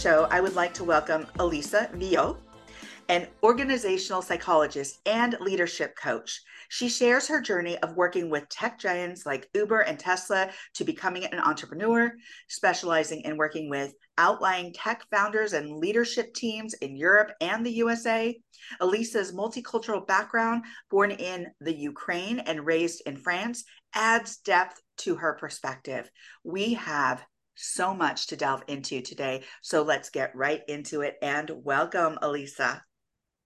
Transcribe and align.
Show, 0.00 0.26
I 0.30 0.40
would 0.40 0.54
like 0.54 0.72
to 0.74 0.84
welcome 0.84 1.26
Elisa 1.40 1.90
Viaud, 1.92 2.38
an 3.10 3.26
organizational 3.42 4.22
psychologist 4.22 4.98
and 5.04 5.36
leadership 5.40 5.94
coach. 5.94 6.40
She 6.70 6.88
shares 6.88 7.28
her 7.28 7.38
journey 7.38 7.76
of 7.80 7.96
working 7.96 8.30
with 8.30 8.48
tech 8.48 8.78
giants 8.78 9.26
like 9.26 9.50
Uber 9.52 9.80
and 9.80 9.98
Tesla 9.98 10.48
to 10.76 10.84
becoming 10.84 11.26
an 11.26 11.38
entrepreneur, 11.38 12.14
specializing 12.48 13.20
in 13.26 13.36
working 13.36 13.68
with 13.68 13.92
outlying 14.16 14.72
tech 14.72 15.04
founders 15.10 15.52
and 15.52 15.76
leadership 15.76 16.32
teams 16.32 16.72
in 16.72 16.96
Europe 16.96 17.32
and 17.42 17.66
the 17.66 17.72
USA. 17.72 18.34
Elisa's 18.80 19.32
multicultural 19.32 20.06
background, 20.06 20.64
born 20.90 21.10
in 21.10 21.48
the 21.60 21.76
Ukraine 21.76 22.38
and 22.38 22.64
raised 22.64 23.02
in 23.04 23.18
France, 23.18 23.64
adds 23.94 24.38
depth 24.38 24.80
to 24.96 25.16
her 25.16 25.34
perspective. 25.34 26.10
We 26.42 26.72
have 26.72 27.22
so 27.60 27.94
much 27.94 28.26
to 28.28 28.36
delve 28.36 28.62
into 28.68 29.02
today. 29.02 29.44
So 29.62 29.82
let's 29.82 30.10
get 30.10 30.34
right 30.34 30.62
into 30.68 31.02
it 31.02 31.16
and 31.22 31.50
welcome, 31.62 32.18
Elisa. 32.22 32.82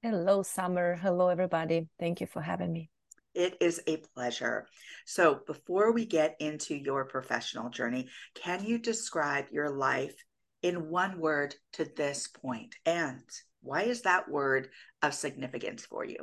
Hello, 0.02 0.42
Summer. 0.42 0.96
Hello, 0.96 1.28
everybody. 1.28 1.88
Thank 1.98 2.20
you 2.20 2.26
for 2.26 2.42
having 2.42 2.72
me. 2.72 2.90
It 3.34 3.56
is 3.60 3.80
a 3.86 3.96
pleasure. 4.14 4.68
So, 5.06 5.40
before 5.46 5.92
we 5.92 6.06
get 6.06 6.36
into 6.38 6.76
your 6.76 7.04
professional 7.06 7.68
journey, 7.68 8.08
can 8.34 8.64
you 8.64 8.78
describe 8.78 9.46
your 9.50 9.70
life 9.70 10.14
in 10.62 10.88
one 10.88 11.18
word 11.18 11.54
to 11.72 11.84
this 11.84 12.28
point? 12.28 12.76
And 12.86 13.22
why 13.62 13.82
is 13.84 14.02
that 14.02 14.28
word 14.28 14.68
of 15.02 15.14
significance 15.14 15.84
for 15.84 16.04
you? 16.04 16.18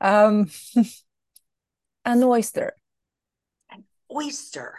Um, 0.00 0.50
an 2.04 2.22
oyster. 2.22 2.72
An 3.70 3.84
oyster. 4.10 4.78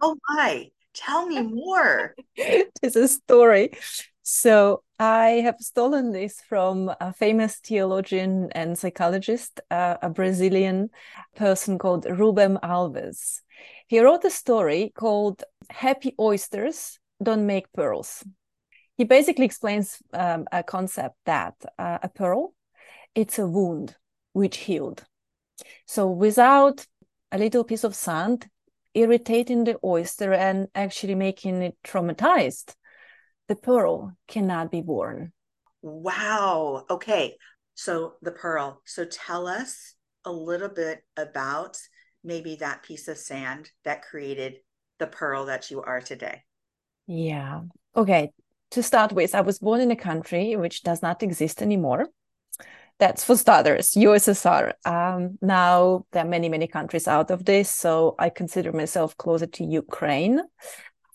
Oh 0.00 0.16
my. 0.28 0.70
Tell 0.94 1.26
me 1.26 1.42
more. 1.42 2.14
it's 2.36 2.96
a 2.96 3.08
story. 3.08 3.72
So 4.22 4.82
I 4.98 5.42
have 5.44 5.56
stolen 5.58 6.12
this 6.12 6.40
from 6.48 6.92
a 7.00 7.12
famous 7.12 7.56
theologian 7.56 8.50
and 8.52 8.78
psychologist, 8.78 9.60
uh, 9.70 9.96
a 10.02 10.10
Brazilian 10.10 10.90
person 11.34 11.78
called 11.78 12.04
Rubem 12.04 12.60
Alves. 12.60 13.40
He 13.88 14.00
wrote 14.00 14.24
a 14.24 14.30
story 14.30 14.92
called 14.94 15.42
Happy 15.68 16.14
Oysters 16.20 16.98
Don't 17.22 17.46
Make 17.46 17.72
Pearls. 17.72 18.24
He 18.96 19.04
basically 19.04 19.46
explains 19.46 20.02
um, 20.12 20.46
a 20.52 20.62
concept 20.62 21.16
that 21.24 21.54
uh, 21.78 21.98
a 22.02 22.08
pearl, 22.08 22.54
it's 23.14 23.38
a 23.38 23.46
wound 23.46 23.96
which 24.32 24.58
healed. 24.58 25.04
So 25.86 26.06
without 26.06 26.86
a 27.32 27.38
little 27.38 27.64
piece 27.64 27.84
of 27.84 27.94
sand, 27.94 28.48
irritating 28.94 29.64
the 29.64 29.78
oyster 29.84 30.32
and 30.32 30.68
actually 30.74 31.14
making 31.14 31.62
it 31.62 31.76
traumatized, 31.84 32.74
the 33.48 33.56
pearl 33.56 34.16
cannot 34.28 34.70
be 34.70 34.82
born. 34.82 35.32
Wow. 35.82 36.84
Okay. 36.90 37.36
So 37.74 38.14
the 38.22 38.32
pearl. 38.32 38.82
So 38.84 39.04
tell 39.04 39.46
us 39.46 39.94
a 40.24 40.32
little 40.32 40.68
bit 40.68 41.02
about 41.16 41.78
maybe 42.22 42.56
that 42.56 42.82
piece 42.82 43.08
of 43.08 43.16
sand 43.16 43.70
that 43.84 44.02
created 44.02 44.56
the 44.98 45.06
pearl 45.06 45.46
that 45.46 45.70
you 45.70 45.82
are 45.82 46.00
today. 46.00 46.42
Yeah. 47.06 47.62
Okay. 47.96 48.30
To 48.72 48.82
start 48.82 49.12
with, 49.12 49.34
I 49.34 49.40
was 49.40 49.58
born 49.58 49.80
in 49.80 49.90
a 49.90 49.96
country 49.96 50.54
which 50.54 50.82
does 50.82 51.02
not 51.02 51.22
exist 51.22 51.62
anymore 51.62 52.06
that's 53.00 53.24
for 53.24 53.34
starters 53.34 53.92
ussr 53.92 54.72
um, 54.84 55.38
now 55.40 56.04
there 56.12 56.24
are 56.24 56.28
many 56.28 56.48
many 56.48 56.66
countries 56.66 57.08
out 57.08 57.30
of 57.30 57.44
this 57.44 57.68
so 57.70 58.14
i 58.18 58.28
consider 58.28 58.72
myself 58.72 59.16
closer 59.16 59.46
to 59.46 59.64
ukraine. 59.64 60.40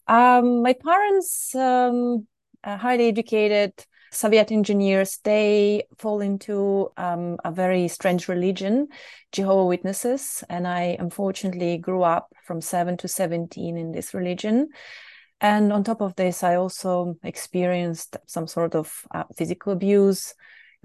Um, 0.07 0.62
my 0.62 0.74
parents 0.74 1.56
um, 1.56 2.28
highly 2.63 3.07
educated 3.07 3.72
soviet 4.12 4.51
engineers 4.51 5.19
they 5.24 5.84
fall 5.97 6.22
into 6.22 6.90
um, 6.97 7.38
a 7.44 7.51
very 7.51 7.88
strange 7.88 8.28
religion 8.28 8.88
jehovah 9.31 9.66
witnesses 9.66 10.44
and 10.50 10.68
i 10.68 10.95
unfortunately 11.00 11.78
grew 11.78 12.01
up 12.03 12.34
from 12.45 12.62
7 12.62 12.97
to 12.97 13.07
17 13.07 13.78
in 13.78 13.91
this 13.91 14.13
religion. 14.13 14.69
And 15.41 15.74
on 15.74 15.84
top 15.84 16.01
of 16.01 16.16
this 16.16 16.44
i 16.44 16.56
also 16.56 17.16
experienced 17.24 18.18
some 18.25 18.47
sort 18.47 18.74
of 18.74 18.91
uh, 19.13 19.25
physical 19.35 19.74
abuse 19.74 20.34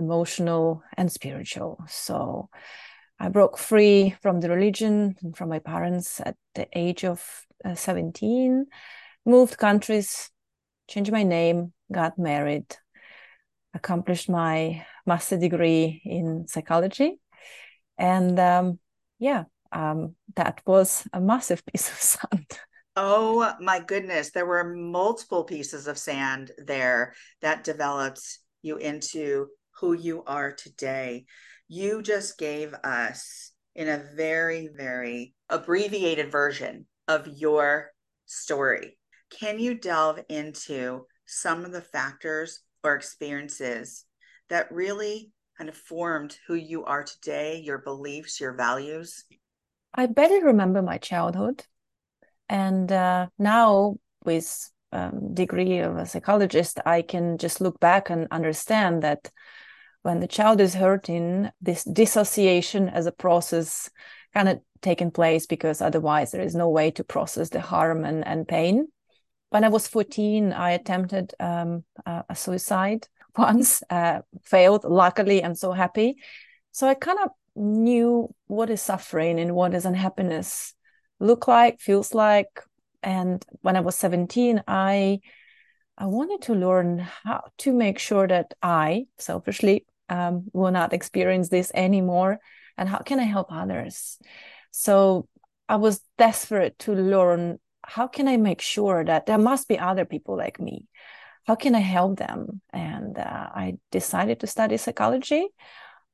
emotional 0.01 0.83
and 0.97 1.13
spiritual. 1.13 1.79
So 1.87 2.49
I 3.21 3.29
broke 3.29 3.59
free 3.59 4.17
from 4.23 4.41
the 4.41 4.49
religion 4.49 5.17
and 5.23 5.37
from 5.37 5.51
my 5.51 5.59
parents 5.61 6.21
at 6.25 6.37
the 6.55 6.67
age 6.73 7.05
of 7.05 7.23
uh, 7.65 7.75
17, 7.75 8.67
moved 9.27 9.59
countries, 9.59 10.31
changed 10.89 11.13
my 11.13 11.23
name, 11.23 11.73
got 11.93 12.19
married, 12.19 12.77
accomplished 13.75 14.29
my 14.31 14.87
master 15.07 15.37
degree 15.37 16.01
in 16.05 16.49
psychology. 16.49 17.21
And 17.99 18.41
um, 18.41 18.79
yeah, 19.19 19.45
um, 19.71 20.17
that 20.37 20.63
was 20.67 21.07
a 21.13 21.21
massive 21.21 21.65
piece 21.67 21.89
of 21.89 21.97
sand. 21.97 22.47
Oh 22.97 23.55
my 23.61 23.79
goodness. 23.79 24.33
There 24.33 24.45
were 24.45 24.75
multiple 24.75 25.45
pieces 25.45 25.87
of 25.87 25.97
sand 25.97 26.51
there 26.59 27.15
that 27.41 27.63
developed 27.63 28.21
you 28.63 28.77
into 28.79 29.47
who 29.81 29.93
you 29.95 30.23
are 30.25 30.53
today. 30.53 31.25
You 31.69 32.03
just 32.03 32.39
gave 32.39 32.75
us, 32.85 33.53
in 33.75 33.89
a 33.89 34.03
very, 34.17 34.69
very 34.77 35.35
abbreviated 35.49 36.31
version 36.31 36.87
of 37.09 37.27
your 37.27 37.93
story. 38.27 38.99
Can 39.31 39.59
you 39.59 39.75
delve 39.75 40.21
into 40.29 41.07
some 41.27 41.65
of 41.65 41.73
the 41.73 41.81
factors 41.81 42.61
or 42.83 42.95
experiences 42.95 44.05
that 44.49 44.73
really 44.73 45.31
kind 45.57 45.71
of 45.71 45.77
formed 45.77 46.37
who 46.47 46.55
you 46.55 46.85
are 46.85 47.05
today, 47.05 47.61
your 47.65 47.79
beliefs, 47.79 48.41
your 48.41 48.55
values? 48.55 49.25
I 49.95 50.07
barely 50.07 50.43
remember 50.43 50.83
my 50.83 50.99
childhood. 50.99 51.65
And 52.49 52.91
uh, 52.91 53.29
now, 53.39 53.97
with 54.25 54.71
um, 54.93 55.35
degree 55.35 55.79
of 55.79 55.97
a 55.97 56.07
psychologist, 56.07 56.81
I 56.85 57.03
can 57.03 57.39
just 57.39 57.61
look 57.61 57.79
back 57.79 58.11
and 58.11 58.27
understand 58.31 59.03
that 59.03 59.31
when 60.03 60.21
the 60.21 60.27
child 60.27 60.61
is 60.61 60.75
hurting, 60.75 61.51
this 61.61 61.85
dissociation 61.85 62.89
as 62.89 63.07
a 63.07 63.13
process 63.13 63.91
kind 64.33 64.49
of 64.49 64.61
taken 64.81 65.11
place 65.11 65.47
because 65.47 65.83
otherwise 65.83 66.31
there 66.31 66.43
is 66.43 66.55
no 66.55 66.69
way 66.69 66.91
to 66.93 67.05
process 67.05 67.51
the 67.51 67.61
harm 67.61 68.05
and, 68.05 68.27
and 68.27 68.49
pain. 68.49 68.89
When 69.51 69.65
I 69.65 69.69
was 69.69 69.87
14, 69.89 70.53
I 70.53 70.71
attempted 70.71 71.35
um, 71.41 71.85
a 72.07 72.35
suicide 72.35 73.09
once, 73.37 73.83
uh, 73.91 74.21
failed. 74.43 74.85
Luckily, 74.85 75.45
I'm 75.45 75.55
so 75.55 75.73
happy. 75.73 76.17
So 76.73 76.89
I 76.89 76.95
kind 76.95 77.19
of 77.23 77.31
knew 77.57 78.35
what 78.47 78.71
is 78.71 78.81
suffering 78.81 79.39
and 79.39 79.55
what 79.55 79.75
is 79.75 79.85
unhappiness 79.85 80.73
look 81.19 81.47
like, 81.49 81.81
feels 81.81 82.15
like. 82.15 82.63
And 83.03 83.45
when 83.63 83.77
I 83.77 83.81
was 83.81 83.97
17, 83.97 84.63
I 84.67 85.21
I 85.99 86.07
wanted 86.07 86.41
to 86.43 86.55
learn 86.55 87.01
how 87.25 87.43
to 87.59 87.75
make 87.75 87.99
sure 87.99 88.27
that 88.27 88.55
I 88.63 89.07
selfishly 89.19 89.85
um, 90.11 90.45
will 90.53 90.73
not 90.73 90.93
experience 90.93 91.49
this 91.49 91.73
anymore. 91.75 92.41
And 92.77 92.89
how 92.89 92.99
can 92.99 93.19
I 93.19 93.25
help 93.25 93.49
others? 93.51 94.19
So 94.71 95.29
I 95.69 95.77
was 95.77 96.01
desperate 96.19 96.79
to 96.81 96.93
learn 96.93 97.59
how 97.83 98.07
can 98.07 98.29
I 98.29 98.37
make 98.37 98.61
sure 98.61 99.05
that 99.05 99.27
there 99.27 99.39
must 99.39 99.69
be 99.69 99.79
other 99.79 100.05
people 100.05 100.37
like 100.37 100.61
me? 100.61 100.87
How 101.47 101.55
can 101.55 101.75
I 101.75 101.81
help 101.81 102.19
them? 102.19 102.61
And 102.73 103.19
uh, 103.19 103.49
I 103.55 103.79
decided 103.91 104.41
to 104.41 104.47
study 104.47 104.77
psychology. 104.77 105.49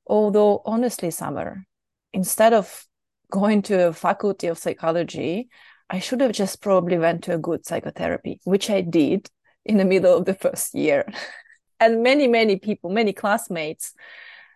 Although, 0.07 0.63
honestly, 0.65 1.11
Summer, 1.11 1.67
instead 2.13 2.53
of 2.53 2.87
going 3.31 3.63
to 3.63 3.89
a 3.89 3.93
faculty 3.93 4.47
of 4.47 4.59
psychology, 4.59 5.49
I 5.91 5.99
should 5.99 6.21
have 6.21 6.33
just 6.33 6.63
probably 6.63 6.99
went 6.99 7.25
to 7.25 7.35
a 7.35 7.39
good 7.39 7.67
psychotherapy, 7.67 8.41
which 8.45 8.71
I 8.71 8.81
did 8.81 9.29
in 9.65 9.77
the 9.77 9.85
middle 9.85 10.17
of 10.17 10.25
the 10.25 10.35
first 10.35 10.75
year. 10.75 11.07
and 11.81 12.03
many, 12.03 12.27
many 12.27 12.57
people, 12.57 12.91
many 12.91 13.13
classmates 13.13 13.95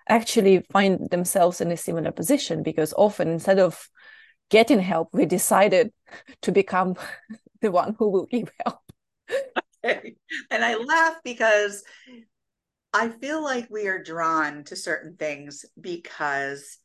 actually 0.09 0.65
find 0.73 1.11
themselves 1.11 1.61
in 1.61 1.71
a 1.71 1.77
similar 1.77 2.13
position 2.13 2.63
because 2.63 2.93
often 2.97 3.29
instead 3.29 3.59
of 3.59 3.89
getting 4.51 4.81
help, 4.81 5.09
we 5.13 5.27
decided 5.27 5.93
to 6.43 6.53
become 6.53 6.95
the 7.61 7.71
one 7.71 7.95
who 7.99 8.09
will 8.09 8.27
give 8.27 8.51
help. 8.65 8.81
Okay. 9.85 10.15
And 10.51 10.65
I 10.65 10.77
laugh 10.77 11.17
because 11.25 11.85
I 12.93 13.09
feel 13.09 13.43
like 13.43 13.69
we 13.71 13.87
are 13.87 14.03
drawn 14.03 14.65
to 14.65 14.77
certain 14.77 15.17
things 15.17 15.65
because 15.81 16.79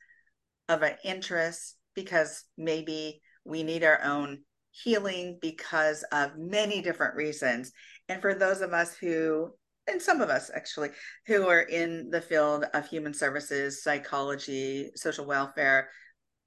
of 0.70 0.84
an 0.84 0.96
interest, 1.04 1.78
because 1.96 2.44
maybe 2.58 3.22
we 3.44 3.64
need 3.64 3.84
our 3.84 4.02
own 4.04 4.44
healing 4.72 5.40
because 5.42 6.04
of 6.12 6.38
many 6.38 6.82
different 6.82 7.16
reasons. 7.16 7.72
And 8.08 8.22
for 8.22 8.34
those 8.34 8.62
of 8.62 8.74
us 8.74 8.96
who, 8.96 9.52
and 9.88 10.02
some 10.02 10.22
of 10.22 10.30
us 10.30 10.50
actually, 10.56 10.90
who 11.28 11.48
are 11.48 11.62
in 11.62 12.10
the 12.10 12.22
field 12.22 12.66
of 12.74 12.88
human 12.88 13.14
services, 13.14 13.84
psychology, 13.84 14.92
social 14.96 15.26
welfare, 15.26 15.90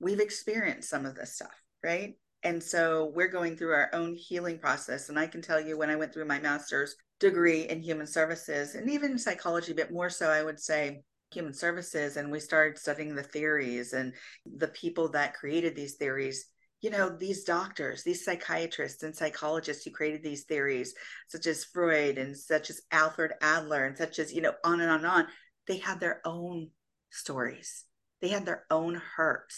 we've 0.01 0.21
experienced 0.21 0.91
some 0.91 1.07
of 1.07 1.15
this 1.15 1.35
stuff, 1.35 1.55
right? 1.83 2.15
And 2.43 2.63
so 2.63 3.13
we're 3.15 3.29
going 3.29 3.57
through 3.57 3.73
our 3.73 3.91
own 3.93 4.15
healing 4.15 4.59
process. 4.59 5.09
And 5.09 5.19
I 5.19 5.27
can 5.27 5.43
tell 5.43 5.61
you 5.61 5.77
when 5.77 5.91
I 5.91 5.97
went 5.97 6.15
through 6.15 6.27
my 6.27 6.39
master's 6.39 6.95
degree 7.19 7.63
in 7.63 7.83
human 7.83 8.07
services 8.07 8.75
and 8.77 8.89
even 8.89 9.19
psychology, 9.19 9.73
but 9.73 9.93
more 9.93 10.11
so, 10.11 10.31
I 10.31 10.43
would 10.43 10.61
say 10.61 11.03
human 11.33 11.53
services, 11.53 12.17
and 12.17 12.31
we 12.31 12.41
started 12.41 12.79
studying 12.79 13.15
the 13.15 13.23
theories 13.23 13.93
and 13.93 14.15
the 14.47 14.69
people 14.69 15.09
that 15.11 15.35
created 15.35 15.75
these 15.75 15.97
theories. 15.97 16.47
You 16.81 16.91
know, 16.91 17.09
these 17.09 17.45
doctors, 17.45 18.05
these 18.05 18.25
psychiatrists 18.25 19.03
and 19.03 19.15
psychologists 19.15 19.85
who 19.85 19.91
created 19.91 20.23
these 20.23 20.45
theories, 20.45 20.95
such 21.27 21.47
as 21.47 21.65
Freud 21.65 22.19
and 22.19 22.37
such 22.37 22.71
as 22.71 22.83
Alfred 22.93 23.33
Adler 23.41 23.85
and 23.85 23.97
such 23.97 24.19
as, 24.19 24.33
you 24.33 24.41
know, 24.41 24.55
on 24.65 24.81
and 24.81 24.91
on 24.91 24.99
and 24.99 25.07
on, 25.07 25.27
they 25.67 25.79
had 25.79 25.99
their 25.99 26.21
own 26.25 26.71
stories. 27.11 27.85
They 28.21 28.29
had 28.29 28.47
their 28.47 28.65
own 28.71 29.01
hurt 29.17 29.53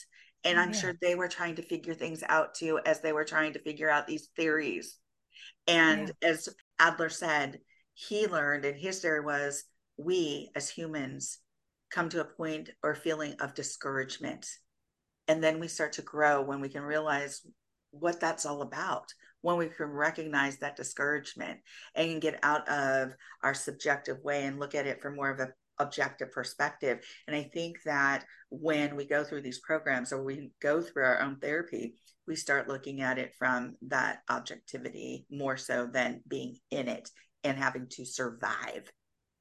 and 0.45 0.59
I'm 0.59 0.73
yeah. 0.73 0.79
sure 0.79 0.95
they 1.01 1.15
were 1.15 1.29
trying 1.29 1.57
to 1.57 1.63
figure 1.63 1.95
things 1.95 2.23
out 2.29 2.55
too 2.55 2.81
as 2.87 3.01
they 3.01 3.13
were 3.13 3.25
trying 3.25 3.53
to 3.55 3.63
figure 3.63 3.91
out 3.91 4.07
these 4.07 4.29
theories. 4.37 4.97
And 5.67 6.13
yeah. 6.23 6.31
as 6.31 6.49
Adler 6.79 7.11
said, 7.11 7.61
he 7.95 8.27
learned, 8.27 8.65
and 8.65 8.77
his 8.77 9.01
theory 9.01 9.21
was 9.21 9.65
we 9.99 10.51
as 10.55 10.71
humans 10.71 11.39
come 11.91 12.09
to 12.11 12.21
a 12.21 12.25
point 12.25 12.71
or 12.83 12.95
feeling 12.95 13.35
of 13.41 13.55
discouragement. 13.55 14.47
And 15.31 15.45
then 15.45 15.61
we 15.61 15.69
start 15.69 15.93
to 15.93 16.03
grow 16.03 16.43
when 16.43 16.61
we 16.61 16.69
can 16.69 16.83
realize 16.83 17.43
what 17.93 18.19
that's 18.19 18.45
all 18.45 18.63
about, 18.63 19.05
when 19.43 19.59
we 19.59 19.69
can 19.69 19.87
recognize 19.87 20.59
that 20.59 20.75
discouragement 20.75 21.61
and 21.95 22.21
get 22.21 22.41
out 22.43 22.69
of 22.69 23.13
our 23.45 23.55
subjective 23.55 24.19
way 24.25 24.43
and 24.43 24.59
look 24.59 24.75
at 24.75 24.89
it 24.89 25.01
from 25.01 25.15
more 25.15 25.31
of 25.31 25.39
a 25.39 25.51
objective 25.79 26.33
perspective. 26.33 26.99
And 27.29 27.37
I 27.37 27.45
think 27.55 27.77
that 27.85 28.25
when 28.51 28.97
we 28.97 29.07
go 29.07 29.23
through 29.23 29.43
these 29.43 29.61
programs 29.61 30.13
or 30.13 30.25
we 30.25 30.51
go 30.61 30.83
through 30.83 31.05
our 31.05 31.21
own 31.21 31.37
therapy, 31.37 31.95
we 32.27 32.35
start 32.35 32.67
looking 32.67 33.01
at 33.01 33.17
it 33.17 33.33
from 33.39 33.77
that 33.83 34.23
objectivity 34.29 35.27
more 35.31 35.57
so 35.57 35.87
than 35.87 36.23
being 36.27 36.57
in 36.73 36.89
it 36.89 37.09
and 37.45 37.57
having 37.57 37.87
to 37.91 38.05
survive 38.05 38.91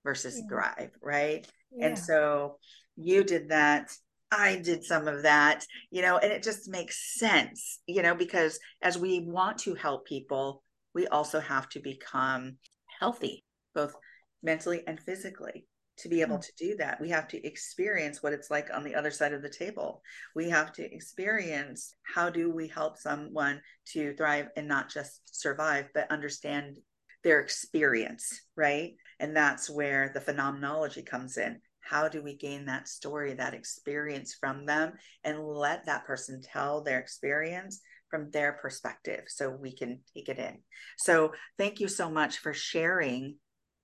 versus 0.03 0.37
yeah. 0.37 0.47
thrive, 0.49 0.91
right? 1.01 1.47
Yeah. 1.71 1.87
And 1.87 1.97
so 1.97 2.59
you 2.95 3.23
did 3.23 3.49
that. 3.49 3.91
I 4.31 4.57
did 4.57 4.83
some 4.83 5.07
of 5.07 5.23
that, 5.23 5.65
you 5.89 6.01
know, 6.01 6.17
and 6.17 6.31
it 6.31 6.43
just 6.43 6.69
makes 6.69 7.17
sense, 7.17 7.79
you 7.87 8.01
know, 8.01 8.13
because 8.13 8.59
as 8.81 8.97
we 8.97 9.21
want 9.21 9.57
to 9.59 9.73
help 9.73 10.05
people, 10.05 10.63
we 10.93 11.07
also 11.07 11.39
have 11.39 11.67
to 11.69 11.79
become 11.79 12.57
healthy, 12.99 13.43
both 13.73 13.95
mentally 14.43 14.83
and 14.85 14.99
physically 14.99 15.65
to 15.97 16.09
be 16.09 16.21
able 16.21 16.35
hmm. 16.35 16.41
to 16.41 16.51
do 16.57 16.75
that. 16.77 17.01
We 17.01 17.09
have 17.09 17.27
to 17.29 17.45
experience 17.45 18.23
what 18.23 18.33
it's 18.33 18.49
like 18.49 18.69
on 18.73 18.83
the 18.83 18.95
other 18.95 19.11
side 19.11 19.33
of 19.33 19.41
the 19.41 19.49
table. 19.49 20.01
We 20.35 20.49
have 20.49 20.71
to 20.73 20.93
experience 20.93 21.95
how 22.03 22.29
do 22.29 22.51
we 22.51 22.67
help 22.67 22.97
someone 22.97 23.61
to 23.93 24.15
thrive 24.15 24.49
and 24.55 24.67
not 24.67 24.89
just 24.89 25.21
survive, 25.25 25.87
but 25.93 26.11
understand 26.11 26.77
their 27.23 27.41
experience, 27.41 28.41
right? 28.55 28.93
And 29.19 29.35
that's 29.35 29.69
where 29.69 30.11
the 30.13 30.21
phenomenology 30.21 31.01
comes 31.01 31.37
in. 31.37 31.59
How 31.89 32.07
do 32.07 32.21
we 32.21 32.35
gain 32.35 32.65
that 32.65 32.87
story, 32.87 33.33
that 33.33 33.53
experience 33.53 34.35
from 34.39 34.65
them, 34.65 34.93
and 35.23 35.43
let 35.43 35.85
that 35.85 36.05
person 36.05 36.41
tell 36.41 36.83
their 36.83 36.99
experience 36.99 37.81
from 38.09 38.29
their 38.31 38.53
perspective 38.53 39.23
so 39.27 39.49
we 39.49 39.75
can 39.75 40.01
take 40.13 40.29
it 40.29 40.37
in? 40.37 40.59
So, 40.97 41.33
thank 41.57 41.79
you 41.79 41.87
so 41.87 42.09
much 42.09 42.37
for 42.37 42.53
sharing 42.53 43.37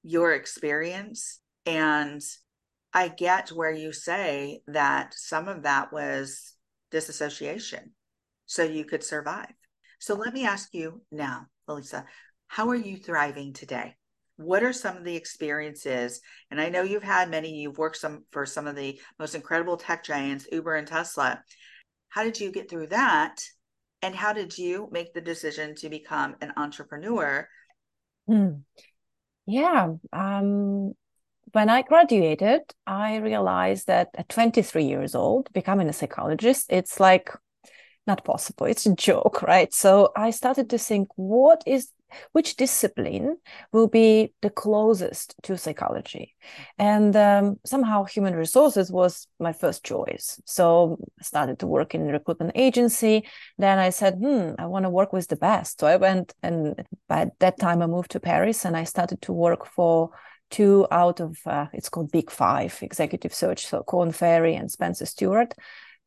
your 0.03 0.33
experience 0.33 1.39
and 1.65 2.21
I 2.93 3.09
get 3.09 3.49
where 3.49 3.73
you 3.73 3.91
say 3.91 4.61
that 4.67 5.13
some 5.15 5.49
of 5.49 5.63
that 5.63 5.91
was 5.91 6.53
disassociation 6.91 7.91
so 8.45 8.63
you 8.63 8.85
could 8.85 9.03
survive. 9.03 9.51
So 9.99 10.15
let 10.15 10.33
me 10.33 10.45
ask 10.45 10.69
you 10.73 11.01
now, 11.11 11.47
Elisa, 11.67 12.05
how 12.47 12.69
are 12.69 12.75
you 12.75 12.95
thriving 12.97 13.51
today? 13.51 13.95
What 14.37 14.63
are 14.63 14.73
some 14.73 14.97
of 14.97 15.03
the 15.03 15.15
experiences? 15.15 16.21
And 16.51 16.59
I 16.59 16.69
know 16.69 16.81
you've 16.81 17.03
had 17.03 17.29
many, 17.29 17.55
you've 17.55 17.77
worked 17.77 17.97
some 17.97 18.25
for 18.31 18.45
some 18.45 18.67
of 18.67 18.75
the 18.75 18.99
most 19.17 19.35
incredible 19.35 19.77
tech 19.77 20.03
giants, 20.03 20.47
Uber 20.51 20.75
and 20.75 20.87
Tesla. 20.87 21.41
How 22.09 22.23
did 22.23 22.39
you 22.39 22.51
get 22.51 22.69
through 22.69 22.87
that? 22.87 23.41
And 24.01 24.13
how 24.13 24.33
did 24.33 24.57
you 24.57 24.89
make 24.91 25.13
the 25.13 25.21
decision 25.21 25.75
to 25.75 25.89
become 25.89 26.35
an 26.41 26.53
entrepreneur? 26.57 27.47
Hmm. 28.27 28.49
Yeah. 29.45 29.93
Um, 30.11 30.93
when 31.51 31.69
I 31.69 31.83
graduated, 31.83 32.61
I 32.85 33.17
realized 33.17 33.87
that 33.87 34.09
at 34.15 34.29
23 34.29 34.83
years 34.83 35.15
old, 35.15 35.51
becoming 35.53 35.87
a 35.87 35.93
psychologist, 35.93 36.65
it's 36.69 36.99
like 36.99 37.31
not 38.05 38.25
possible. 38.25 38.65
It's 38.65 38.85
a 38.85 38.93
joke, 38.95 39.41
right? 39.41 39.73
So 39.73 40.11
I 40.15 40.31
started 40.31 40.69
to 40.71 40.77
think, 40.77 41.07
what 41.15 41.63
is 41.65 41.91
which 42.31 42.55
discipline 42.55 43.37
will 43.71 43.87
be 43.87 44.33
the 44.41 44.49
closest 44.49 45.35
to 45.43 45.57
psychology 45.57 46.35
and 46.77 47.15
um, 47.15 47.57
somehow 47.65 48.03
human 48.03 48.35
resources 48.35 48.91
was 48.91 49.27
my 49.39 49.53
first 49.53 49.83
choice 49.83 50.41
so 50.45 50.97
i 51.19 51.23
started 51.23 51.59
to 51.59 51.67
work 51.67 51.95
in 51.95 52.07
recruitment 52.07 52.51
agency 52.55 53.27
then 53.57 53.79
i 53.79 53.89
said 53.89 54.15
hmm 54.15 54.51
i 54.59 54.65
want 54.65 54.83
to 54.83 54.89
work 54.89 55.13
with 55.13 55.27
the 55.27 55.35
best 55.35 55.79
so 55.79 55.87
i 55.87 55.95
went 55.95 56.33
and 56.43 56.83
by 57.07 57.27
that 57.39 57.59
time 57.59 57.81
i 57.81 57.87
moved 57.87 58.11
to 58.11 58.19
paris 58.19 58.65
and 58.65 58.75
i 58.75 58.83
started 58.83 59.21
to 59.21 59.33
work 59.33 59.65
for 59.65 60.09
two 60.51 60.87
out 60.91 61.19
of 61.19 61.37
uh, 61.45 61.65
it's 61.73 61.89
called 61.89 62.11
Big 62.11 62.29
Five 62.29 62.77
executive 62.81 63.33
search. 63.33 63.65
So 63.65 63.83
Korn 63.83 64.11
Ferry 64.11 64.55
and 64.55 64.71
Spencer 64.71 65.05
Stuart 65.05 65.53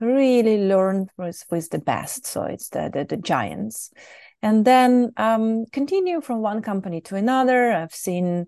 really 0.01 0.59
learn 0.59 1.09
with, 1.17 1.45
with 1.51 1.71
the 1.71 1.79
best. 1.79 2.27
So 2.27 2.45
it's 2.45 2.69
the, 2.69 2.91
the, 2.93 3.05
the 3.05 3.17
giants. 3.17 3.91
And 4.43 4.65
then 4.65 5.13
um, 5.17 5.67
continue 5.73 6.21
from 6.21 6.41
one 6.41 6.63
company 6.63 7.01
to 7.03 7.17
another. 7.17 7.73
I've 7.73 7.95
seen 7.95 8.47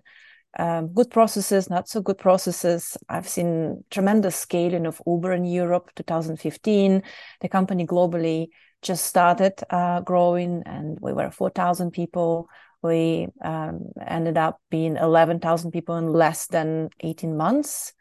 um, 0.58 0.88
good 0.88 1.10
processes, 1.10 1.68
not 1.68 1.88
so 1.88 2.00
good 2.00 2.18
processes. 2.18 2.96
I've 3.08 3.28
seen 3.28 3.84
tremendous 3.90 4.36
scaling 4.36 4.86
of 4.86 5.02
Uber 5.06 5.32
in 5.32 5.44
Europe, 5.44 5.90
2015. 5.96 7.02
The 7.40 7.48
company 7.48 7.86
globally 7.86 8.48
just 8.82 9.04
started 9.04 9.54
uh, 9.70 10.00
growing, 10.00 10.62
and 10.64 10.98
we 11.00 11.12
were 11.12 11.30
4,000 11.30 11.90
people 11.90 12.48
we 12.82 13.28
um, 13.42 13.92
ended 14.06 14.38
up 14.38 14.60
being 14.70 14.96
11,000 14.96 15.70
people 15.70 15.96
in 15.96 16.12
less 16.12 16.46
than 16.46 16.90
18 17.00 17.36
months. 17.36 17.92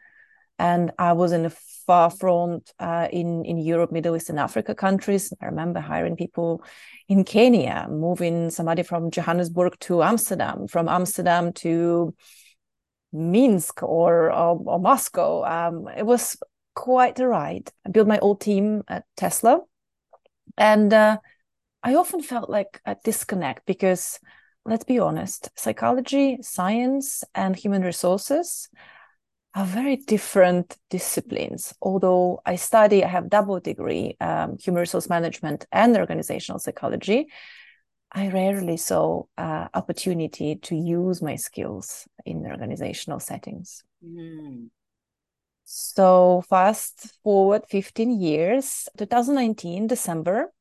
And 0.60 0.92
I 0.98 1.14
was 1.14 1.32
in 1.32 1.44
the 1.44 1.56
far 1.86 2.10
front 2.10 2.70
uh, 2.78 3.08
in, 3.10 3.46
in 3.46 3.56
Europe, 3.56 3.90
Middle 3.90 4.14
East, 4.14 4.28
and 4.28 4.38
Africa 4.38 4.74
countries. 4.74 5.32
I 5.40 5.46
remember 5.46 5.80
hiring 5.80 6.16
people 6.16 6.62
in 7.08 7.24
Kenya, 7.24 7.86
moving 7.88 8.50
somebody 8.50 8.82
from 8.82 9.10
Johannesburg 9.10 9.78
to 9.80 10.02
Amsterdam, 10.02 10.68
from 10.68 10.86
Amsterdam 10.86 11.54
to 11.64 12.14
Minsk 13.10 13.82
or, 13.82 14.30
or, 14.30 14.60
or 14.66 14.78
Moscow. 14.78 15.44
Um, 15.44 15.88
it 15.96 16.04
was 16.04 16.36
quite 16.74 17.18
a 17.20 17.26
ride. 17.26 17.72
I 17.86 17.90
built 17.90 18.06
my 18.06 18.18
old 18.18 18.42
team 18.42 18.82
at 18.86 19.04
Tesla. 19.16 19.60
And 20.58 20.92
uh, 20.92 21.16
I 21.82 21.94
often 21.94 22.20
felt 22.22 22.50
like 22.50 22.82
a 22.84 22.96
disconnect 23.02 23.64
because 23.64 24.20
let's 24.66 24.84
be 24.84 24.98
honest, 24.98 25.48
psychology, 25.56 26.38
science, 26.42 27.24
and 27.34 27.56
human 27.56 27.80
resources 27.80 28.68
are 29.54 29.64
very 29.64 29.96
different 29.96 30.76
disciplines. 30.90 31.74
Although 31.82 32.40
I 32.46 32.56
study, 32.56 33.04
I 33.04 33.08
have 33.08 33.28
double 33.28 33.58
degree, 33.60 34.16
um, 34.20 34.58
human 34.58 34.80
resource 34.80 35.08
management 35.08 35.66
and 35.72 35.96
organizational 35.96 36.60
psychology. 36.60 37.26
I 38.12 38.28
rarely 38.28 38.76
saw 38.76 39.24
uh, 39.38 39.68
opportunity 39.74 40.56
to 40.56 40.74
use 40.76 41.22
my 41.22 41.36
skills 41.36 42.08
in 42.24 42.46
organizational 42.46 43.20
settings. 43.20 43.84
Mm. 44.04 44.68
So 45.64 46.42
fast 46.48 47.14
forward 47.22 47.62
15 47.68 48.20
years, 48.20 48.88
2019, 48.98 49.86
December, 49.86 50.52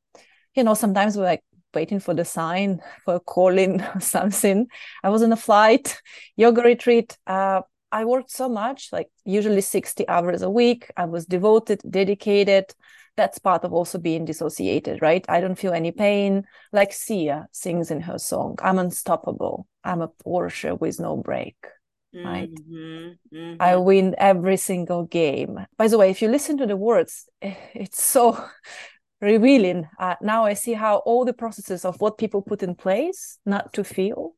you 0.55 0.63
know, 0.63 0.73
sometimes 0.73 1.17
we're 1.17 1.23
like, 1.23 1.43
waiting 1.73 1.99
for 1.99 2.15
the 2.15 2.25
sign 2.25 2.81
for 3.05 3.15
a 3.15 3.19
calling 3.19 3.81
or 3.81 3.99
something. 3.99 4.67
I 5.03 5.09
was 5.09 5.21
on 5.21 5.31
a 5.31 5.37
flight, 5.37 6.01
yoga 6.35 6.63
retreat. 6.63 7.17
Uh, 7.27 7.61
I 7.91 8.05
worked 8.05 8.31
so 8.31 8.49
much, 8.49 8.89
like 8.91 9.09
usually 9.25 9.61
60 9.61 10.07
hours 10.07 10.41
a 10.41 10.49
week. 10.49 10.91
I 10.95 11.05
was 11.05 11.25
devoted, 11.25 11.81
dedicated. 11.89 12.73
that's 13.17 13.39
part 13.39 13.65
of 13.65 13.73
also 13.73 13.97
being 13.97 14.25
dissociated, 14.25 15.01
right? 15.01 15.25
I 15.27 15.41
don't 15.41 15.59
feel 15.59 15.73
any 15.73 15.91
pain. 15.91 16.45
Like 16.71 16.93
Sia 16.93 17.47
sings 17.51 17.91
in 17.91 18.01
her 18.01 18.17
song, 18.17 18.57
I'm 18.61 18.79
unstoppable. 18.79 19.67
I'm 19.83 20.01
a 20.01 20.07
Porsche 20.07 20.79
with 20.79 20.99
no 20.99 21.17
brake. 21.17 21.65
Right. 22.13 22.49
Mm-hmm, 22.49 23.35
mm-hmm. 23.35 23.61
I 23.61 23.75
win 23.75 24.15
every 24.17 24.57
single 24.57 25.03
game. 25.03 25.59
By 25.77 25.87
the 25.87 25.97
way, 25.97 26.09
if 26.09 26.21
you 26.21 26.27
listen 26.27 26.57
to 26.57 26.65
the 26.65 26.77
words, 26.77 27.27
it's 27.41 28.01
so 28.01 28.43
revealing. 29.21 29.87
Uh, 29.99 30.15
now 30.21 30.45
I 30.45 30.53
see 30.53 30.73
how 30.73 30.97
all 30.97 31.25
the 31.25 31.33
processes 31.33 31.85
of 31.85 31.99
what 32.01 32.17
people 32.17 32.41
put 32.41 32.63
in 32.63 32.73
place, 32.73 33.37
not 33.45 33.73
to 33.73 33.83
feel, 33.83 34.33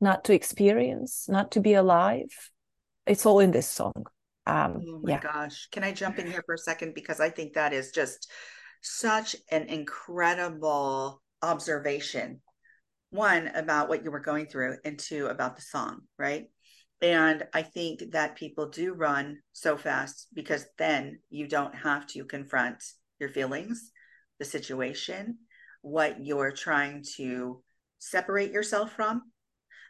not 0.00 0.24
to 0.24 0.34
experience, 0.34 1.26
not 1.28 1.50
to 1.52 1.60
be 1.60 1.74
alive, 1.74 2.50
it's 3.06 3.26
all 3.26 3.40
in 3.40 3.50
this 3.50 3.68
song. 3.68 4.06
Um 4.46 4.80
oh 4.86 5.00
my 5.02 5.12
yeah. 5.12 5.20
gosh. 5.20 5.68
Can 5.72 5.84
i 5.84 5.92
jump 5.92 6.18
in 6.18 6.26
here 6.30 6.42
for 6.46 6.54
a 6.54 6.58
second? 6.58 6.94
Because 6.94 7.20
i 7.20 7.30
think 7.30 7.54
that 7.54 7.72
is 7.72 7.90
just 7.90 8.30
such 8.82 9.36
an 9.50 9.64
incredible 9.64 11.22
observation. 11.42 12.40
One 13.10 13.48
about 13.48 13.88
what 13.88 14.04
you 14.04 14.10
were 14.10 14.20
going 14.20 14.46
through 14.46 14.78
and 14.84 14.98
two 14.98 15.26
about 15.26 15.56
the 15.56 15.62
song 15.62 16.00
right? 16.18 16.46
And 17.00 17.44
i 17.52 17.62
think 17.62 18.12
that 18.12 18.36
people 18.36 18.68
do 18.68 18.94
run 18.94 19.38
so 19.52 19.76
fast 19.76 20.28
because 20.32 20.66
then 20.78 21.18
you 21.30 21.46
don't 21.46 21.74
have 21.74 22.06
to 22.08 22.24
confront 22.24 22.82
your 23.18 23.28
feelings 23.28 23.90
the 24.38 24.44
situation 24.44 25.38
what 25.84 26.24
you're 26.24 26.50
trying 26.50 27.04
to 27.16 27.62
separate 27.98 28.52
yourself 28.52 28.92
from. 28.92 29.20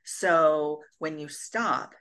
So 0.04 0.80
when 0.98 1.18
you 1.18 1.28
stop 1.28 1.94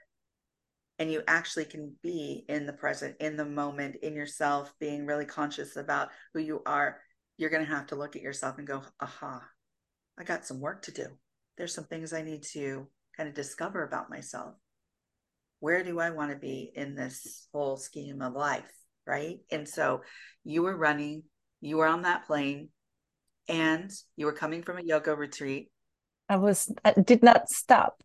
and 0.98 1.10
you 1.10 1.22
actually 1.26 1.64
can 1.64 1.94
be 2.02 2.44
in 2.48 2.66
the 2.66 2.72
present 2.72 3.16
in 3.20 3.36
the 3.36 3.44
moment 3.44 3.96
in 4.02 4.14
yourself 4.14 4.72
being 4.78 5.06
really 5.06 5.26
conscious 5.26 5.76
about 5.76 6.08
who 6.32 6.40
you 6.40 6.62
are 6.66 7.00
you're 7.36 7.50
going 7.50 7.64
to 7.64 7.72
have 7.72 7.86
to 7.86 7.96
look 7.96 8.16
at 8.16 8.22
yourself 8.22 8.58
and 8.58 8.66
go 8.66 8.82
aha 9.00 9.42
i 10.18 10.24
got 10.24 10.46
some 10.46 10.60
work 10.60 10.82
to 10.82 10.92
do. 10.92 11.06
There's 11.56 11.74
some 11.74 11.84
things 11.84 12.12
i 12.12 12.22
need 12.22 12.42
to 12.52 12.86
kind 13.16 13.28
of 13.28 13.34
discover 13.34 13.84
about 13.84 14.10
myself. 14.10 14.54
Where 15.60 15.82
do 15.82 15.98
i 16.00 16.10
want 16.10 16.30
to 16.32 16.36
be 16.36 16.72
in 16.74 16.94
this 16.94 17.48
whole 17.52 17.76
scheme 17.76 18.22
of 18.22 18.34
life? 18.34 18.70
Right? 19.06 19.38
And 19.50 19.68
so 19.68 20.02
you 20.44 20.62
were 20.62 20.76
running 20.76 21.24
you 21.60 21.78
were 21.78 21.86
on 21.86 22.02
that 22.02 22.26
plane 22.26 22.68
and 23.48 23.90
you 24.16 24.26
were 24.26 24.32
coming 24.32 24.62
from 24.62 24.78
a 24.78 24.82
yoga 24.82 25.14
retreat. 25.14 25.70
I 26.28 26.36
was 26.36 26.72
i 26.84 26.92
did 26.92 27.22
not 27.22 27.48
stop. 27.48 28.02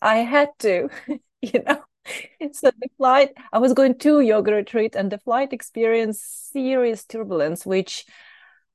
I 0.00 0.18
had 0.18 0.50
to 0.60 0.88
you 1.42 1.62
know 1.66 1.82
so 2.52 2.70
the 2.78 2.88
flight 2.96 3.30
i 3.52 3.58
was 3.58 3.72
going 3.72 3.96
to 3.96 4.20
yoga 4.20 4.52
retreat 4.52 4.94
and 4.96 5.12
the 5.12 5.18
flight 5.18 5.52
experienced 5.52 6.52
serious 6.52 7.04
turbulence 7.04 7.66
which 7.66 8.04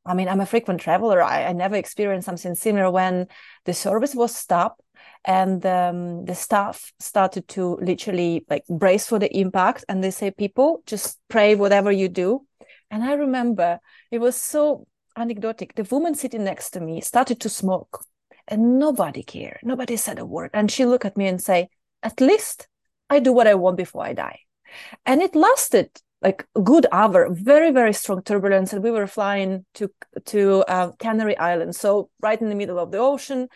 i 0.06 0.14
mean 0.14 0.28
i'm 0.28 0.42
a 0.42 0.46
frequent 0.46 0.80
traveler. 0.80 1.22
I, 1.22 1.46
I 1.46 1.54
never 1.54 1.76
experienced 1.76 2.26
something 2.26 2.56
similar 2.56 2.92
when 2.92 3.28
the 3.66 3.74
service 3.74 4.16
was 4.16 4.36
stopped 4.36 4.82
and 5.26 5.66
um, 5.66 6.26
the 6.26 6.36
staff 6.36 6.94
started 7.00 7.48
to 7.50 7.78
literally 7.82 8.46
like 8.50 8.64
brace 8.68 9.08
for 9.08 9.20
the 9.20 9.36
impact 9.36 9.84
and 9.90 10.04
they 10.04 10.12
say 10.12 10.30
people 10.32 10.84
just 10.86 11.20
pray 11.30 11.56
whatever 11.56 11.92
you 11.92 12.08
do. 12.08 12.46
And 12.92 13.04
i 13.04 13.14
remember 13.14 13.80
it 14.12 14.20
was 14.20 14.36
so 14.36 14.88
anecdotic. 15.18 15.76
The 15.76 15.84
woman 15.84 16.16
sitting 16.16 16.44
next 16.44 16.72
to 16.72 16.80
me 16.80 17.02
started 17.02 17.40
to 17.42 17.50
smoke 17.50 18.06
and 18.48 18.80
nobody 18.80 19.24
cared. 19.24 19.60
Nobody 19.64 19.98
said 19.98 20.20
a 20.20 20.26
word. 20.26 20.52
And 20.54 20.70
she 20.70 20.86
looked 20.86 21.06
at 21.06 21.18
me 21.18 21.28
and 21.28 21.42
say 21.42 21.70
at 22.04 22.22
least 22.22 22.68
I 23.10 23.20
do 23.20 23.32
what 23.32 23.48
I 23.48 23.56
want 23.56 23.78
before 23.78 24.06
I 24.06 24.14
die. 24.14 24.40
And 25.06 25.22
it 25.22 25.36
lasted 25.36 25.90
like 26.22 26.48
a 26.56 26.62
good 26.62 26.88
hour, 26.92 27.30
very, 27.32 27.72
very 27.72 27.94
strong 27.94 28.24
turbulence. 28.24 28.74
And 28.74 28.84
we 28.84 28.92
were 28.92 29.08
flying 29.08 29.66
to 29.76 29.92
to 30.26 30.64
uh, 30.68 30.92
Canary 31.00 31.38
Islands, 31.38 31.80
so 31.80 32.10
right 32.22 32.42
in 32.42 32.50
the 32.50 32.56
middle 32.56 32.80
of 32.80 32.92
the 32.92 32.98
ocean. 32.98 33.48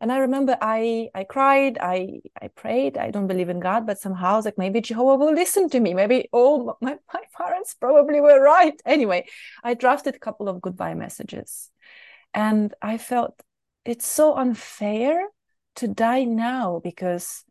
And 0.00 0.12
I 0.12 0.18
remember 0.18 0.56
I 0.60 1.08
I 1.14 1.24
cried, 1.24 1.78
I 1.80 2.20
I 2.40 2.48
prayed. 2.48 2.98
I 2.98 3.10
don't 3.10 3.26
believe 3.26 3.48
in 3.48 3.60
God, 3.60 3.86
but 3.86 3.98
somehow 3.98 4.40
like, 4.44 4.58
maybe 4.58 4.80
Jehovah 4.80 5.24
will 5.24 5.34
listen 5.34 5.68
to 5.70 5.80
me. 5.80 5.94
Maybe 5.94 6.28
oh 6.32 6.76
my, 6.80 6.96
my 7.12 7.22
parents 7.36 7.74
probably 7.74 8.20
were 8.20 8.40
right. 8.40 8.80
Anyway, 8.86 9.26
I 9.62 9.74
drafted 9.74 10.14
a 10.14 10.18
couple 10.18 10.48
of 10.48 10.60
goodbye 10.60 10.94
messages. 10.94 11.70
And 12.32 12.74
I 12.82 12.98
felt 12.98 13.40
it's 13.84 14.06
so 14.06 14.34
unfair 14.34 15.28
to 15.76 15.88
die 15.88 16.24
now 16.24 16.80
because 16.82 17.44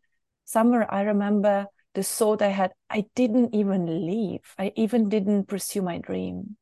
somewhere 0.44 0.92
I 0.92 1.02
remember 1.02 1.66
the 1.94 2.02
thought 2.02 2.42
I 2.42 2.48
had, 2.48 2.72
I 2.90 3.06
didn't 3.14 3.54
even 3.54 4.06
leave. 4.06 4.40
I 4.58 4.72
even 4.76 5.08
didn't 5.08 5.44
pursue 5.44 5.82
my 5.82 5.98
dream. 5.98 6.56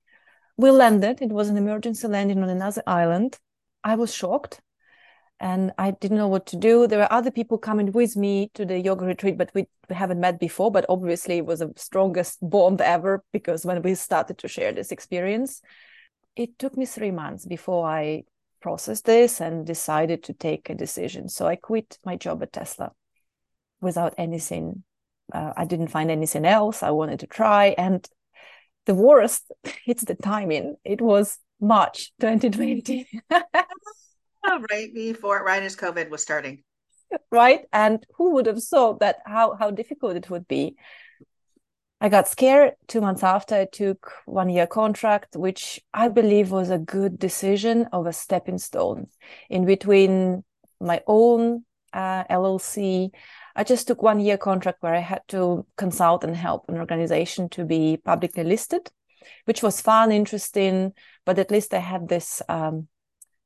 We 0.57 0.71
landed, 0.71 1.23
it 1.23 1.31
was 1.31 1.49
an 1.49 1.57
emergency 1.57 2.07
landing 2.07 2.43
on 2.43 2.49
another 2.49 2.83
island. 2.87 3.39
I 3.83 3.97
was 3.97 4.15
shocked 4.15 4.61
and 5.41 5.73
I 5.79 5.91
didn't 5.91 6.19
know 6.19 6.29
what 6.29 6.47
to 6.47 6.57
do. 6.57 6.87
There 6.87 6.99
were 6.99 7.13
other 7.13 7.31
people 7.31 7.59
coming 7.59 7.91
with 7.91 8.15
me 8.15 8.51
to 8.55 8.65
the 8.65 8.79
yoga 8.79 9.05
retreat, 9.07 9.39
but 9.39 9.51
we, 9.55 9.67
we 9.89 9.97
haven't 9.97 10.21
met 10.21 10.39
before. 10.39 10.71
But 10.71 10.87
obviously, 10.89 11.39
it 11.39 11.47
was 11.47 11.61
the 11.61 11.73
strongest 11.77 12.39
bond 12.49 12.81
ever 12.81 13.25
because 13.33 13.65
when 13.65 13.83
we 13.83 13.95
started 13.95 14.39
to 14.39 14.49
share 14.49 14.73
this 14.73 14.93
experience, 14.93 15.63
it 16.37 16.59
took 16.59 16.77
me 16.77 16.87
three 16.87 17.11
months 17.11 17.47
before 17.47 17.87
I 17.89 18.23
processed 18.61 19.07
this 19.07 19.41
and 19.41 19.67
decided 19.67 20.23
to 20.25 20.33
take 20.33 20.71
a 20.71 20.75
decision. 20.75 21.29
So 21.29 21.47
I 21.47 21.57
quit 21.57 21.99
my 22.05 22.17
job 22.17 22.43
at 22.43 22.53
Tesla 22.53 22.93
without 23.83 24.15
anything. 24.17 24.85
Uh, 25.31 25.53
I 25.55 25.67
didn't 25.67 25.89
find 25.89 26.11
anything 26.11 26.47
else. 26.47 26.83
I 26.83 26.91
wanted 26.91 27.21
to 27.21 27.27
try. 27.27 27.75
And 27.77 28.09
the 28.87 28.95
worst, 28.95 29.53
it's 29.87 30.05
the 30.05 30.15
timing. 30.15 30.77
It 30.85 31.03
was 31.03 31.39
March 31.61 32.13
2020. 32.21 33.07
right 34.71 34.95
before, 34.95 35.45
right 35.45 35.63
as 35.63 35.77
COVID 35.77 36.09
was 36.09 36.23
starting. 36.23 36.63
Right. 37.31 37.67
And 37.73 38.07
who 38.15 38.31
would 38.35 38.47
have 38.47 38.63
thought 38.65 39.01
that 39.01 39.17
how, 39.27 39.55
how 39.55 39.71
difficult 39.71 40.17
it 40.17 40.31
would 40.31 40.49
be? 40.49 40.77
I 42.01 42.09
got 42.09 42.27
scared 42.27 42.73
two 42.89 43.01
months 43.01 43.23
after 43.23 43.55
I 43.55 43.67
took 43.67 44.13
one 44.25 44.49
year 44.49 44.67
contract, 44.67 45.37
which 45.37 45.81
I 45.95 46.09
believe 46.09 46.51
was 46.51 46.71
a 46.71 46.79
good 46.79 47.17
decision 47.17 47.87
of 47.93 48.07
a 48.07 48.13
stepping 48.13 48.59
stone 48.59 49.07
in 49.49 49.67
between 49.67 50.43
my 50.81 51.03
own 51.07 51.65
uh, 51.93 52.25
LLC 52.25 53.11
I 53.55 53.65
just 53.65 53.87
took 53.87 54.03
one 54.03 54.21
year 54.21 54.37
contract 54.37 54.83
where 54.83 54.95
I 54.95 55.01
had 55.01 55.23
to 55.29 55.67
consult 55.77 56.25
and 56.25 56.37
help 56.37 56.69
an 56.69 56.79
organization 56.79 57.49
to 57.51 57.65
be 57.65 57.99
publicly 58.03 58.45
listed, 58.45 58.91
which 59.45 59.63
was 59.63 59.81
fun, 59.81 60.13
interesting, 60.13 60.93
but 61.25 61.39
at 61.39 61.51
least 61.51 61.75
I 61.75 61.79
had 61.79 62.09
this 62.09 62.43
um, 62.49 62.89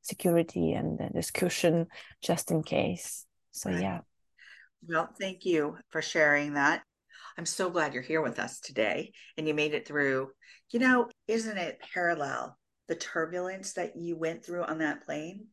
security 0.03 0.73
and 0.73 0.99
this 1.13 1.31
cushion 1.31 1.87
just 2.23 2.51
in 2.51 2.63
case. 2.63 3.27
So 3.51 3.71
yeah. 3.71 4.01
Well, 4.87 5.09
thank 5.19 5.45
you 5.45 5.79
for 5.91 6.01
sharing 6.01 6.55
that. 6.55 6.83
I'm 7.39 7.47
so 7.47 7.69
glad 7.71 7.93
you're 7.93 8.03
here 8.03 8.23
with 8.23 8.39
us 8.39 8.61
today 8.61 9.13
and 9.37 9.47
you 9.47 9.55
made 9.55 9.75
it 9.75 9.87
through. 9.87 10.31
You 10.71 10.81
know, 10.81 11.09
isn't 11.29 11.59
it 11.59 11.81
parallel 11.93 12.57
the 12.89 12.95
turbulence 12.95 13.75
that 13.75 13.97
you 13.97 14.17
went 14.17 14.45
through 14.45 14.65
on 14.65 14.79
that 14.79 15.05
plane 15.05 15.47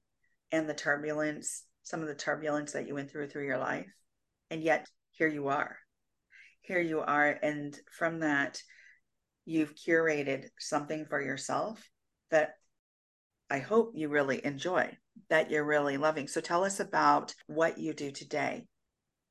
and 0.51 0.69
the 0.69 0.73
turbulence, 0.73 1.63
some 1.81 2.01
of 2.01 2.07
the 2.07 2.15
turbulence 2.15 2.73
that 2.73 2.87
you 2.87 2.93
went 2.93 3.11
through 3.11 3.29
through 3.29 3.45
your 3.45 3.57
life? 3.57 3.87
And 4.53 4.63
yet 4.63 4.87
here 5.13 5.27
you 5.27 5.47
are. 5.47 5.77
Here 6.61 6.79
you 6.79 6.99
are 7.01 7.39
and 7.41 7.75
from 7.97 8.19
that 8.19 8.61
you've 9.45 9.73
curated 9.75 10.45
something 10.59 11.05
for 11.05 11.21
yourself 11.21 11.89
that 12.31 12.51
i 13.49 13.59
hope 13.59 13.91
you 13.93 14.07
really 14.07 14.39
enjoy 14.45 14.89
that 15.29 15.51
you're 15.51 15.65
really 15.65 15.97
loving. 15.97 16.27
So 16.27 16.39
tell 16.39 16.63
us 16.63 16.79
about 16.79 17.33
what 17.47 17.77
you 17.77 17.93
do 17.93 18.11
today. 18.11 18.65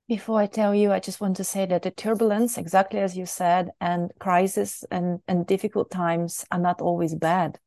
Before 0.09 0.41
I 0.41 0.47
tell 0.47 0.75
you, 0.75 0.93
I 0.93 1.01
just 1.01 1.21
want 1.21 1.37
to 1.39 1.45
say 1.45 1.67
that 1.67 1.83
the 1.83 1.91
turbulence, 1.91 2.59
exactly 2.59 3.01
as 3.01 3.17
you 3.17 3.27
said, 3.27 3.71
and 3.81 4.11
crisis 4.19 4.85
and, 4.91 5.21
and 5.27 5.47
difficult 5.47 5.91
times 5.91 6.45
are 6.51 6.59
not 6.59 6.81
always 6.81 7.15
bad. 7.15 7.59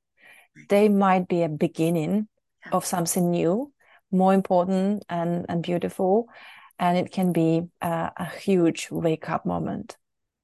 They 0.70 0.88
might 0.88 1.28
be 1.28 1.44
a 1.44 1.50
beginning 1.50 2.28
of 2.72 2.86
something 2.86 3.32
new, 3.32 3.74
more 4.12 4.34
important 4.34 5.04
and, 5.10 5.46
and 5.50 5.64
beautiful 5.64 6.30
and 6.79 6.98
it 6.98 7.12
can 7.12 7.32
be 7.32 7.63
a, 7.82 8.12
a 8.17 8.25
huge 8.25 8.89
wake 8.91 9.29
up 9.29 9.46
moment. 9.46 9.98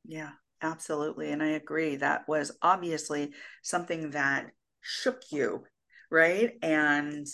Yeah, 0.05 0.31
absolutely. 0.61 1.31
And 1.31 1.41
I 1.43 1.50
agree. 1.50 1.97
That 1.97 2.27
was 2.27 2.51
obviously 2.61 3.33
something 3.61 4.11
that 4.11 4.51
shook 4.81 5.21
you, 5.31 5.63
right? 6.09 6.53
And 6.61 7.27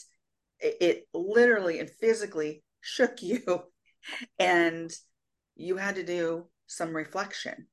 it, 0.60 0.77
it 0.82 1.08
literally 1.13 1.80
and 1.80 1.89
physically 1.89 2.63
shook 2.82 3.22
you. 3.22 3.63
And 4.39 4.92
you 5.56 5.77
had 5.77 5.96
to 5.96 6.04
do 6.04 6.46
some 6.68 6.96
reflection 6.96 7.68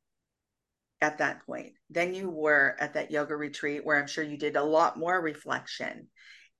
at 1.00 1.18
that 1.18 1.44
point. 1.46 1.72
Then 1.90 2.14
you 2.14 2.30
were 2.30 2.76
at 2.80 2.94
that 2.94 3.10
yoga 3.10 3.36
retreat 3.36 3.84
where 3.84 4.00
I'm 4.00 4.06
sure 4.06 4.24
you 4.24 4.38
did 4.38 4.56
a 4.56 4.64
lot 4.64 4.98
more 4.98 5.20
reflection 5.20 6.08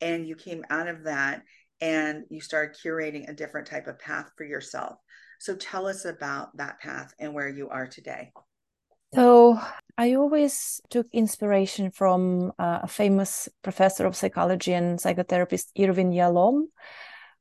and 0.01 0.29
you 0.29 0.37
came 0.37 0.65
out 0.71 0.89
of 0.89 1.05
that 1.05 1.43
and 1.85 2.25
you 2.31 2.41
started 2.41 2.75
curating 2.83 3.29
a 3.29 3.35
different 3.35 3.67
type 3.67 3.87
of 3.87 3.99
path 3.99 4.31
for 4.39 4.45
yourself. 4.45 4.97
So 5.39 5.55
tell 5.55 5.87
us 5.87 6.07
about 6.07 6.57
that 6.57 6.81
path 6.81 7.13
and 7.19 7.35
where 7.35 7.51
you 7.51 7.69
are 7.69 7.87
today. 7.87 8.33
So 9.15 9.61
I 9.99 10.15
always 10.15 10.81
took 10.89 11.07
inspiration 11.13 11.91
from 11.91 12.53
uh, 12.59 12.81
a 12.83 12.89
famous 12.89 13.51
professor 13.63 14.07
of 14.07 14.17
psychology 14.17 14.73
and 14.73 14.99
psychotherapist, 14.99 15.67
Irvin 15.79 16.11
Yalom, 16.11 16.69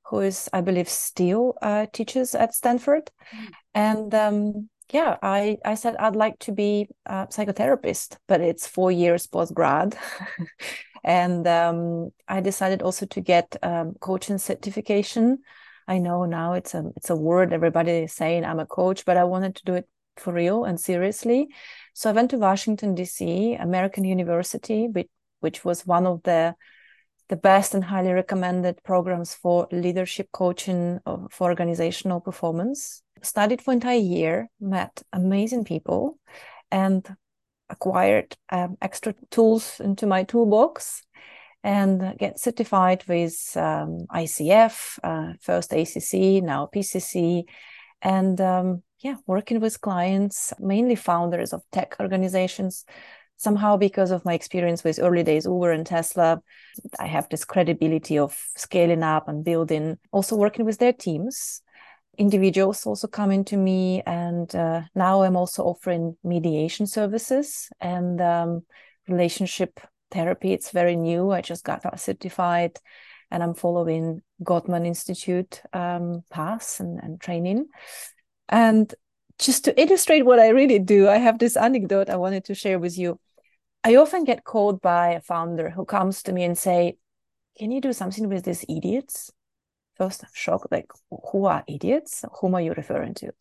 who 0.08 0.20
is, 0.20 0.50
I 0.52 0.60
believe, 0.60 0.90
still 0.90 1.56
uh, 1.62 1.86
teaches 1.94 2.36
at 2.36 2.54
Stanford. 2.54 3.10
Mm. 3.34 3.50
And 3.74 4.14
um, 4.14 4.70
yeah, 4.92 5.16
I, 5.24 5.58
I 5.64 5.76
said 5.76 5.96
I'd 5.96 6.18
like 6.18 6.38
to 6.40 6.52
be 6.52 6.90
a 7.06 7.28
psychotherapist, 7.28 8.18
but 8.28 8.42
it's 8.42 8.68
four 8.68 8.92
years 8.92 9.26
post 9.26 9.54
grad. 9.54 9.98
and 11.04 11.46
um, 11.48 12.12
I 12.28 12.42
decided 12.42 12.82
also 12.82 13.06
to 13.08 13.22
get 13.22 13.56
um, 13.62 13.96
coaching 14.00 14.38
certification. 14.38 15.40
I 15.88 15.98
know 15.98 16.26
now 16.26 16.54
it's 16.54 16.74
a 16.74 16.92
it's 16.96 17.10
a 17.10 17.16
word 17.16 17.52
everybody 17.52 17.92
is 17.92 18.14
saying 18.14 18.46
I'm 18.46 18.60
a 18.60 18.66
coach, 18.66 19.06
but 19.06 19.18
I 19.18 19.26
wanted 19.26 19.56
to 19.58 19.66
do 19.66 19.74
it 19.76 19.88
for 20.18 20.34
real 20.34 20.64
and 20.64 20.80
seriously. 20.80 21.50
So 21.94 22.10
I 22.10 22.14
went 22.14 22.32
to 22.32 22.38
Washington 22.38 22.96
D.C. 22.96 23.56
American 23.56 24.04
University, 24.06 24.88
which, 24.88 25.10
which 25.42 25.66
was 25.66 25.86
one 25.86 26.06
of 26.06 26.24
the 26.24 26.56
the 27.30 27.36
best 27.38 27.74
and 27.74 27.84
highly 27.84 28.12
recommended 28.12 28.84
programs 28.84 29.34
for 29.34 29.68
leadership 29.72 30.28
coaching 30.32 31.00
for 31.32 31.50
organizational 31.50 32.20
performance. 32.20 33.02
Studied 33.22 33.62
for 33.62 33.72
entire 33.72 33.98
year, 33.98 34.50
met 34.60 35.02
amazing 35.14 35.64
people, 35.64 36.20
and 36.70 37.16
acquired 37.74 38.36
um, 38.52 38.78
extra 38.82 39.14
tools 39.30 39.80
into 39.80 40.06
my 40.06 40.24
toolbox 40.24 41.04
and 41.64 42.18
get 42.18 42.40
certified 42.40 43.04
with 43.08 43.36
um, 43.56 44.06
ICF, 44.12 45.00
uh, 45.04 45.34
first 45.42 45.72
ACC, 45.74 46.44
now 46.44 46.70
PCC, 46.74 47.44
and 48.02 48.40
um, 48.42 48.84
yeah, 49.00 49.16
working 49.28 49.60
with 49.60 49.82
clients, 49.82 50.54
mainly 50.60 50.96
founders 50.96 51.54
of 51.54 51.62
tech 51.72 51.96
organizations. 52.00 52.86
Somehow, 53.38 53.78
because 53.78 54.12
of 54.12 54.24
my 54.24 54.34
experience 54.34 54.84
with 54.84 55.00
early 55.02 55.24
days 55.24 55.46
Uber 55.46 55.72
and 55.72 55.86
Tesla, 55.86 56.42
I 57.00 57.08
have 57.08 57.28
this 57.30 57.44
credibility 57.44 58.18
of 58.18 58.38
scaling 58.56 59.04
up 59.04 59.28
and 59.28 59.44
building, 59.44 59.98
also 60.12 60.36
working 60.36 60.66
with 60.66 60.78
their 60.80 60.94
teams. 60.94 61.62
Individuals 62.18 62.86
also 62.86 63.08
coming 63.08 63.44
to 63.46 63.58
me, 63.58 64.04
and 64.06 64.54
uh, 64.56 64.82
now 64.94 65.24
I'm 65.24 65.36
also 65.36 65.64
offering 65.64 66.16
mediation 66.24 66.86
services 66.86 67.70
and 67.82 68.22
um, 68.22 68.66
relationship 69.08 69.80
therapy. 70.12 70.54
It's 70.54 70.72
very 70.72 70.96
new. 70.96 71.32
I 71.32 71.42
just 71.42 71.64
got 71.64 72.00
certified 72.00 72.80
and 73.34 73.42
I'm 73.42 73.56
following 73.56 74.22
Gottman 74.44 74.86
Institute 74.86 75.62
um, 75.74 76.24
paths 76.30 76.80
and, 76.80 77.00
and 77.02 77.20
training. 77.20 77.66
And 78.48 78.94
just 79.40 79.66
to 79.66 79.82
illustrate 79.82 80.24
what 80.24 80.40
I 80.40 80.50
really 80.50 80.78
do, 80.78 81.10
I 81.10 81.18
have 81.18 81.40
this 81.40 81.58
anecdote 81.58 82.10
I 82.10 82.18
wanted 82.18 82.46
to 82.46 82.54
share 82.54 82.78
with 82.78 82.98
you. 82.98 83.20
I 83.84 83.96
often 83.96 84.24
get 84.24 84.44
called 84.44 84.82
by 84.82 85.14
a 85.14 85.22
founder 85.22 85.72
who 85.72 85.84
comes 85.84 86.22
to 86.24 86.32
me 86.32 86.44
and 86.44 86.58
say, 86.58 86.98
"Can 87.58 87.72
you 87.72 87.82
do 87.82 87.92
something 87.92 88.30
with 88.30 88.46
these 88.46 88.64
idiots?" 88.70 89.32
First 89.98 90.24
shock, 90.34 90.68
like, 90.72 90.92
who 91.32 91.46
are 91.46 91.64
idiots? 91.68 92.26
Whom 92.40 92.56
are 92.56 92.62
you 92.62 92.74
referring 92.74 93.14
to? 93.16 93.32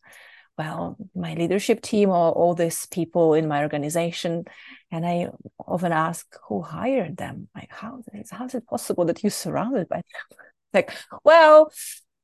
Well, 0.57 0.97
my 1.15 1.33
leadership 1.33 1.81
team 1.81 2.09
or 2.09 2.31
all 2.31 2.53
these 2.53 2.85
people 2.85 3.33
in 3.33 3.47
my 3.47 3.63
organization. 3.63 4.45
And 4.91 5.05
I 5.05 5.29
often 5.59 5.91
ask, 5.91 6.27
who 6.47 6.61
hired 6.61 7.17
them? 7.17 7.47
Like, 7.55 7.71
how 7.71 8.01
is, 8.13 8.29
how 8.29 8.45
is 8.45 8.53
it 8.53 8.67
possible 8.67 9.05
that 9.05 9.23
you're 9.23 9.31
surrounded 9.31 9.89
by 9.89 9.97
them? 9.97 10.37
like, 10.73 10.91
well, 11.23 11.71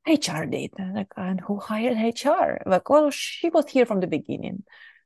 HR 0.08 0.46
did. 0.46 0.72
Like, 0.78 1.12
and 1.16 1.40
who 1.40 1.60
hired 1.60 1.98
HR? 1.98 2.62
Like, 2.66 2.90
well, 2.90 3.10
she 3.12 3.50
was 3.50 3.70
here 3.70 3.86
from 3.86 4.00
the 4.00 4.08
beginning. 4.08 4.64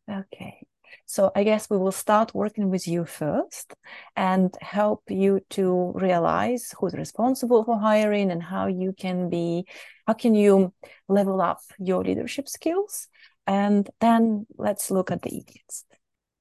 Okay. 0.10 0.66
So 1.06 1.32
I 1.36 1.44
guess 1.44 1.70
we 1.70 1.78
will 1.78 1.92
start 1.92 2.34
working 2.34 2.70
with 2.70 2.88
you 2.88 3.06
first 3.06 3.74
and 4.16 4.56
help 4.62 5.04
you 5.10 5.42
to 5.52 5.92
realize 5.96 6.74
who's 6.80 6.94
responsible 6.94 7.64
for 7.64 7.80
hiring 7.80 8.32
and 8.32 8.42
how 8.42 8.68
you 8.68 8.94
can 8.94 9.30
be, 9.30 9.66
how 10.08 10.14
can 10.14 10.36
you 10.36 10.74
level 11.08 11.42
up 11.42 11.60
your 11.80 12.04
leadership 12.04 12.48
skills? 12.48 13.08
And 13.46 13.90
then 14.00 14.46
let's 14.58 14.92
look 14.92 15.12
at 15.12 15.22
the 15.22 15.38
idiots. 15.38 15.86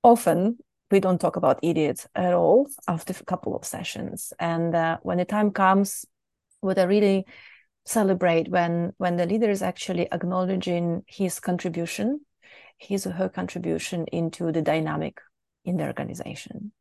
Often 0.02 0.58
we 0.90 1.00
don't 1.00 1.20
talk 1.20 1.36
about 1.36 1.58
idiots 1.62 2.06
at 2.14 2.32
all 2.34 2.68
after 2.86 3.14
a 3.18 3.24
couple 3.24 3.56
of 3.56 3.64
sessions. 3.64 4.32
And 4.38 4.74
uh, 4.74 4.98
when 5.02 5.18
the 5.18 5.24
time 5.24 5.50
comes, 5.50 6.04
what 6.60 6.78
I 6.78 6.84
really 6.84 7.26
celebrate 7.84 8.48
when 8.48 8.92
when 8.98 9.16
the 9.16 9.26
leader 9.26 9.50
is 9.50 9.62
actually 9.62 10.06
acknowledging 10.12 11.02
his 11.08 11.40
contribution 11.40 12.20
his 12.78 13.06
or 13.06 13.12
her 13.12 13.28
contribution 13.28 14.06
into 14.06 14.52
the 14.52 14.62
dynamic 14.62 15.20
in 15.64 15.76
the 15.76 15.85
organization. 15.85 16.72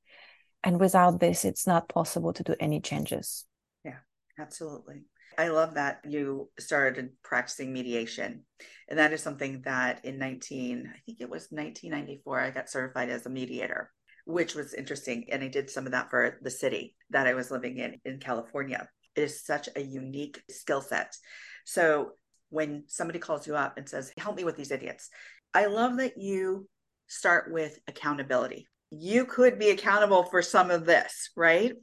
And 0.64 0.80
without 0.80 1.20
this 1.20 1.46
it's 1.46 1.68
not 1.68 1.90
possible 1.90 2.34
to 2.34 2.44
do 2.44 2.56
any 2.60 2.80
changes. 2.80 3.46
Yeah 3.84 4.00
absolutely. 4.40 5.04
I 5.38 5.48
love 5.48 5.76
that 5.76 6.02
you 6.08 6.50
started 6.60 7.12
practicing 7.24 7.72
mediation. 7.72 8.44
And 8.90 9.00
that 9.00 9.14
is 9.14 9.24
something 9.24 9.62
that 9.64 10.04
in 10.04 10.20
19 10.20 10.92
i 10.94 11.00
think 11.06 11.22
it 11.22 11.30
was 11.30 11.48
1994 11.50 12.40
i 12.40 12.52
got 12.52 12.70
certified 12.70 13.10
as 13.10 13.26
a 13.26 13.30
mediator 13.30 13.92
which 14.26 14.54
was 14.54 14.74
interesting. 14.74 15.26
And 15.32 15.44
i 15.44 15.48
did 15.48 15.70
some 15.70 15.86
of 15.86 15.94
that 15.94 16.10
for 16.10 16.40
the 16.42 16.52
city 16.52 16.96
that 17.10 17.28
i 17.28 17.34
was 17.34 17.52
living 17.52 17.78
in 17.78 18.00
in 18.06 18.20
california. 18.20 18.88
It 19.16 19.24
is 19.24 19.44
such 19.46 19.68
a 19.76 19.82
unique 19.82 20.42
skill 20.50 20.82
set. 20.82 21.16
So 21.66 22.12
when 22.50 22.84
somebody 22.88 23.20
calls 23.20 23.48
you 23.48 23.56
up 23.56 23.78
and 23.78 23.90
says, 23.90 24.14
Help 24.18 24.36
me 24.36 24.44
with 24.44 24.58
these 24.58 24.72
idiots, 24.72 25.10
I 25.54 25.66
love 25.66 25.98
that 25.98 26.18
you 26.18 26.68
start 27.08 27.52
with 27.52 27.80
accountability. 27.88 28.68
You 28.92 29.26
could 29.26 29.60
be 29.60 29.70
accountable 29.70 30.24
for 30.24 30.42
some 30.42 30.72
of 30.72 30.86
this, 30.86 31.32
right? 31.36 31.74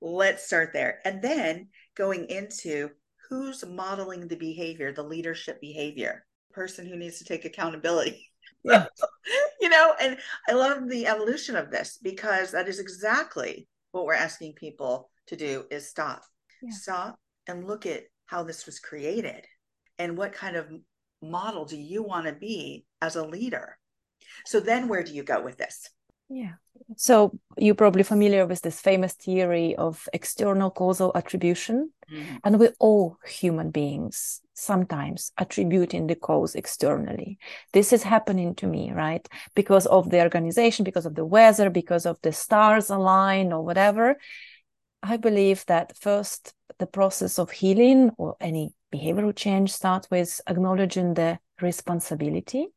Let's 0.00 0.46
start 0.46 0.70
there. 0.72 1.00
And 1.04 1.22
then 1.22 1.68
going 1.96 2.26
into 2.26 2.90
who's 3.28 3.64
modeling 3.64 4.28
the 4.28 4.36
behavior, 4.36 4.92
the 4.92 5.02
leadership 5.02 5.60
behavior, 5.60 6.24
person 6.52 6.86
who 6.86 6.96
needs 6.96 7.18
to 7.18 7.24
take 7.24 7.44
accountability. 7.44 8.28
Yeah. 8.64 8.86
you 9.60 9.68
know, 9.68 9.92
and 10.00 10.16
I 10.48 10.52
love 10.52 10.88
the 10.88 11.08
evolution 11.08 11.56
of 11.56 11.72
this 11.72 11.98
because 12.00 12.52
that 12.52 12.68
is 12.68 12.78
exactly 12.78 13.66
what 13.90 14.04
we're 14.04 14.14
asking 14.14 14.52
people 14.52 15.10
to 15.26 15.34
do 15.34 15.64
is 15.68 15.88
stop 15.88 16.22
yeah. 16.62 16.70
stop 16.70 17.18
and 17.46 17.66
look 17.66 17.86
at 17.86 18.04
how 18.26 18.42
this 18.42 18.64
was 18.66 18.78
created 18.78 19.44
and 19.98 20.16
what 20.16 20.32
kind 20.32 20.56
of 20.56 20.68
model 21.22 21.64
do 21.64 21.76
you 21.76 22.02
want 22.02 22.26
to 22.26 22.32
be 22.32 22.84
as 23.00 23.16
a 23.16 23.24
leader? 23.24 23.78
So 24.44 24.60
then 24.60 24.88
where 24.88 25.02
do 25.02 25.12
you 25.12 25.22
go 25.22 25.42
with 25.42 25.56
this? 25.56 25.88
Yeah. 26.28 26.52
So 26.96 27.38
you're 27.58 27.74
probably 27.74 28.02
familiar 28.02 28.46
with 28.46 28.62
this 28.62 28.80
famous 28.80 29.12
theory 29.12 29.76
of 29.76 30.08
external 30.12 30.70
causal 30.70 31.12
attribution. 31.14 31.92
Mm-hmm. 32.12 32.36
and 32.44 32.60
we're 32.60 32.74
all 32.78 33.16
human 33.24 33.70
beings 33.70 34.42
sometimes 34.52 35.32
attributing 35.38 36.08
the 36.08 36.14
cause 36.14 36.54
externally. 36.54 37.38
This 37.72 37.90
is 37.90 38.02
happening 38.02 38.54
to 38.56 38.66
me 38.66 38.92
right? 38.92 39.26
Because 39.54 39.86
of 39.86 40.10
the 40.10 40.20
organization 40.20 40.84
because 40.84 41.06
of 41.06 41.14
the 41.14 41.24
weather 41.24 41.70
because 41.70 42.04
of 42.04 42.18
the 42.22 42.32
stars 42.32 42.90
align 42.90 43.50
or 43.52 43.64
whatever. 43.64 44.16
I 45.02 45.16
believe 45.16 45.64
that 45.66 45.96
first, 45.96 46.52
the 46.78 46.86
process 46.86 47.38
of 47.38 47.50
healing 47.50 48.10
or 48.18 48.36
any 48.40 48.74
behavioral 48.92 49.34
change 49.34 49.72
starts 49.72 50.10
with 50.10 50.40
acknowledging 50.46 51.14
the 51.14 51.38
responsibility. 51.60 52.68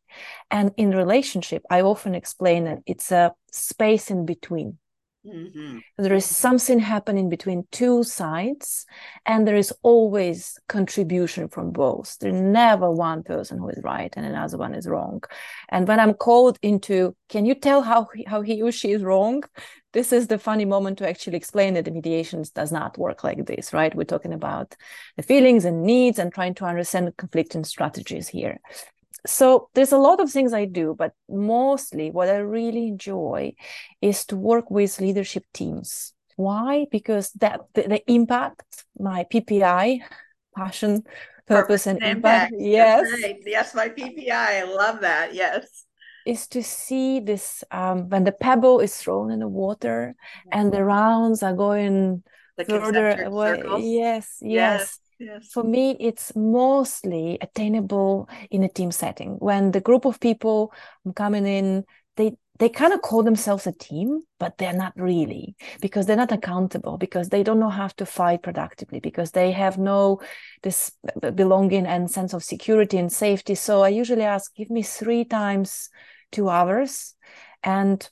And 0.49 0.71
in 0.78 0.91
relationship, 0.91 1.63
I 1.69 1.82
often 1.82 2.15
explain 2.15 2.65
that 2.65 2.80
it's 2.86 3.12
a 3.12 3.34
space 3.51 4.10
in 4.10 4.25
between. 4.25 4.78
Mm-hmm. 5.25 5.80
There 5.97 6.13
is 6.13 6.25
something 6.25 6.78
happening 6.80 7.30
between 7.30 7.67
two 7.71 8.04
sides, 8.04 8.86
and 9.25 9.47
there 9.47 9.56
is 9.56 9.73
always 9.82 10.60
contribution 10.69 11.47
from 11.47 11.71
both. 11.71 12.17
There's 12.19 12.39
never 12.39 12.91
one 12.91 13.23
person 13.23 13.58
who 13.58 13.69
is 13.69 13.82
right 13.84 14.13
and 14.15 14.25
another 14.25 14.58
one 14.58 14.75
is 14.75 14.88
wrong. 14.88 15.23
And 15.69 15.88
when 15.88 15.99
I'm 15.99 16.13
called 16.13 16.60
into, 16.62 17.15
can 17.30 17.45
you 17.45 17.56
tell 17.56 17.82
how 17.82 18.08
he, 18.13 18.23
how 18.25 18.41
he 18.41 18.62
or 18.62 18.71
she 18.71 18.91
is 18.91 19.04
wrong? 19.04 19.43
This 19.95 20.13
is 20.13 20.27
the 20.27 20.38
funny 20.38 20.65
moment 20.65 20.99
to 20.99 21.10
actually 21.10 21.38
explain 21.38 21.73
that 21.73 21.86
the 21.86 21.91
mediations 21.91 22.51
does 22.51 22.71
not 22.71 22.99
work 22.99 23.23
like 23.23 23.47
this, 23.47 23.73
right? 23.73 23.95
We're 23.95 24.03
talking 24.03 24.34
about 24.34 24.75
the 25.17 25.23
feelings 25.23 25.65
and 25.65 25.81
needs 25.84 26.19
and 26.19 26.31
trying 26.31 26.53
to 26.55 26.65
understand 26.65 27.17
conflicting 27.17 27.63
strategies 27.63 28.27
here 28.27 28.60
so 29.25 29.69
there's 29.73 29.91
a 29.91 29.97
lot 29.97 30.19
of 30.19 30.31
things 30.31 30.53
I 30.53 30.65
do, 30.65 30.95
but 30.97 31.13
mostly 31.29 32.12
what 32.12 32.29
I 32.29 32.38
really 32.38 32.88
enjoy 32.88 33.53
is 34.01 34.25
to 34.25 34.38
work 34.38 34.69
with 34.69 34.99
leadership 34.99 35.43
teams. 35.53 36.13
Why? 36.36 36.86
Because 36.91 37.31
that 37.34 37.62
the, 37.73 37.84
the 37.84 38.12
impact, 38.12 38.86
my 38.97 39.25
PPI, 39.31 40.01
passion, 40.55 41.03
purpose, 41.47 41.86
purpose 41.86 41.88
and 41.88 42.03
impact. 42.03 42.53
impact. 42.53 42.55
Yes. 42.58 43.12
Right. 43.21 43.38
Yes, 43.45 43.75
my 43.75 43.89
PPI. 43.89 44.31
I 44.31 44.63
love 44.63 45.01
that. 45.01 45.34
Yes. 45.34 45.85
Is 46.26 46.48
to 46.48 46.64
see 46.64 47.20
this 47.20 47.64
um, 47.70 48.10
when 48.10 48.24
the 48.24 48.32
pebble 48.32 48.80
is 48.80 48.98
thrown 48.98 49.30
in 49.30 49.40
the 49.40 49.48
water 49.48 50.16
mm-hmm. 50.18 50.60
and 50.60 50.74
the 50.74 50.84
rounds 50.84 51.44
are 51.44 51.54
going 51.54 52.24
the 52.58 52.66
further 52.66 53.24
away. 53.24 53.62
Yes, 53.80 54.38
yes, 54.42 54.42
yes, 54.42 55.00
Yes. 55.20 55.48
For 55.52 55.64
me, 55.64 55.96
it's 56.00 56.36
mostly 56.36 57.38
attainable 57.42 58.30
in 58.52 58.64
a 58.64 58.70
team 58.70 58.92
setting 58.92 59.36
when 59.40 59.72
the 59.72 59.80
group 59.80 60.06
of 60.06 60.20
people 60.20 60.74
coming 61.16 61.46
in, 61.46 61.86
they 62.18 62.36
they 62.58 62.70
kind 62.70 62.94
of 62.94 63.02
call 63.02 63.22
themselves 63.22 63.68
a 63.68 63.74
team, 63.74 64.22
but 64.40 64.58
they're 64.58 64.74
not 64.74 64.94
really 64.96 65.56
because 65.82 66.06
they're 66.06 66.16
not 66.16 66.32
accountable, 66.32 66.98
because 66.98 67.28
they 67.28 67.44
don't 67.44 67.60
know 67.60 67.70
how 67.70 67.88
to 67.88 68.06
fight 68.06 68.44
productively, 68.44 69.00
because 69.00 69.32
they 69.32 69.52
have 69.52 69.78
no 69.78 70.22
this 70.64 70.92
belonging 71.36 71.86
and 71.86 72.10
sense 72.10 72.34
of 72.34 72.44
security 72.44 72.98
and 72.98 73.12
safety. 73.12 73.56
So 73.56 73.84
I 73.84 73.90
usually 73.90 74.24
ask, 74.24 74.56
give 74.56 74.70
me 74.70 74.84
three 74.84 75.26
times 75.26 75.90
two 76.36 76.48
hours, 76.50 77.15
and 77.63 78.10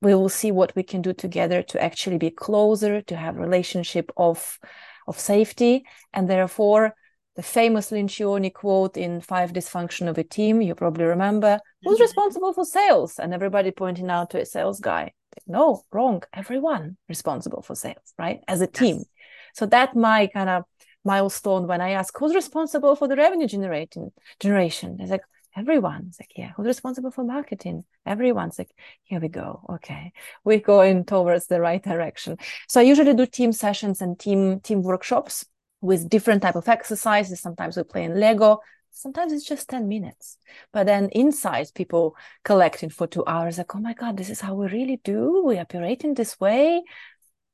we 0.00 0.14
will 0.14 0.28
see 0.40 0.52
what 0.52 0.72
we 0.76 0.82
can 0.82 1.00
do 1.02 1.12
together 1.12 1.62
to 1.62 1.76
actually 1.88 2.18
be 2.18 2.30
closer, 2.30 3.02
to 3.02 3.16
have 3.16 3.36
relationship 3.36 4.06
of 4.16 4.58
of 5.06 5.18
safety, 5.18 5.74
and 6.12 6.24
therefore 6.28 6.94
the 7.34 7.42
famous 7.42 7.90
Lencioni 7.90 8.52
quote 8.52 8.96
in 8.96 9.20
Five 9.20 9.52
Dysfunction 9.52 10.08
of 10.08 10.18
a 10.18 10.24
Team, 10.24 10.60
you 10.60 10.74
probably 10.74 11.04
remember, 11.04 11.58
who's 11.82 11.94
mm-hmm. 11.94 12.02
responsible 12.02 12.52
for 12.52 12.64
sales? 12.64 13.18
And 13.18 13.32
everybody 13.32 13.70
pointing 13.70 14.10
out 14.10 14.30
to 14.30 14.40
a 14.40 14.44
sales 14.44 14.80
guy. 14.80 15.12
No, 15.46 15.82
wrong. 15.90 16.22
Everyone 16.34 16.96
responsible 17.08 17.62
for 17.62 17.74
sales, 17.74 18.08
right? 18.18 18.40
As 18.48 18.60
a 18.60 18.66
team. 18.66 18.96
Yes. 18.96 19.06
So 19.54 19.66
that 19.66 19.96
my 19.96 20.26
kind 20.26 20.50
of 20.50 20.64
milestone 21.04 21.66
when 21.66 21.80
I 21.80 21.90
ask 21.92 22.16
who's 22.18 22.34
responsible 22.34 22.96
for 22.96 23.08
the 23.08 23.16
revenue 23.16 23.48
generating 23.48 24.12
generation. 24.38 24.98
It's 25.00 25.10
like 25.10 25.24
everyone. 25.56 26.06
It's 26.08 26.20
like, 26.20 26.32
yeah, 26.36 26.52
who's 26.56 26.66
responsible 26.66 27.10
for 27.10 27.24
marketing? 27.24 27.84
Everyone's 28.06 28.58
like, 28.58 28.70
here 29.02 29.20
we 29.20 29.28
go. 29.28 29.64
Okay. 29.70 30.12
We're 30.44 30.60
going 30.60 31.04
towards 31.04 31.46
the 31.46 31.60
right 31.60 31.82
direction. 31.82 32.38
So 32.68 32.80
I 32.80 32.84
usually 32.84 33.14
do 33.14 33.26
team 33.26 33.52
sessions 33.52 34.00
and 34.00 34.18
team 34.18 34.60
team 34.60 34.82
workshops 34.82 35.44
with 35.80 36.08
different 36.08 36.42
type 36.42 36.56
of 36.56 36.68
exercises. 36.68 37.40
Sometimes 37.40 37.76
we 37.76 37.82
play 37.82 38.04
in 38.04 38.18
Lego. 38.18 38.60
Sometimes 38.90 39.32
it's 39.32 39.46
just 39.46 39.68
10 39.68 39.88
minutes. 39.88 40.38
But 40.72 40.86
then 40.86 41.08
inside 41.10 41.68
people 41.74 42.16
collecting 42.44 42.90
for 42.90 43.06
two 43.06 43.24
hours 43.26 43.58
like, 43.58 43.74
oh 43.74 43.80
my 43.80 43.94
God, 43.94 44.16
this 44.16 44.30
is 44.30 44.40
how 44.40 44.54
we 44.54 44.66
really 44.68 45.00
do. 45.02 45.42
We 45.44 45.58
operate 45.58 46.04
in 46.04 46.14
this 46.14 46.38
way. 46.38 46.82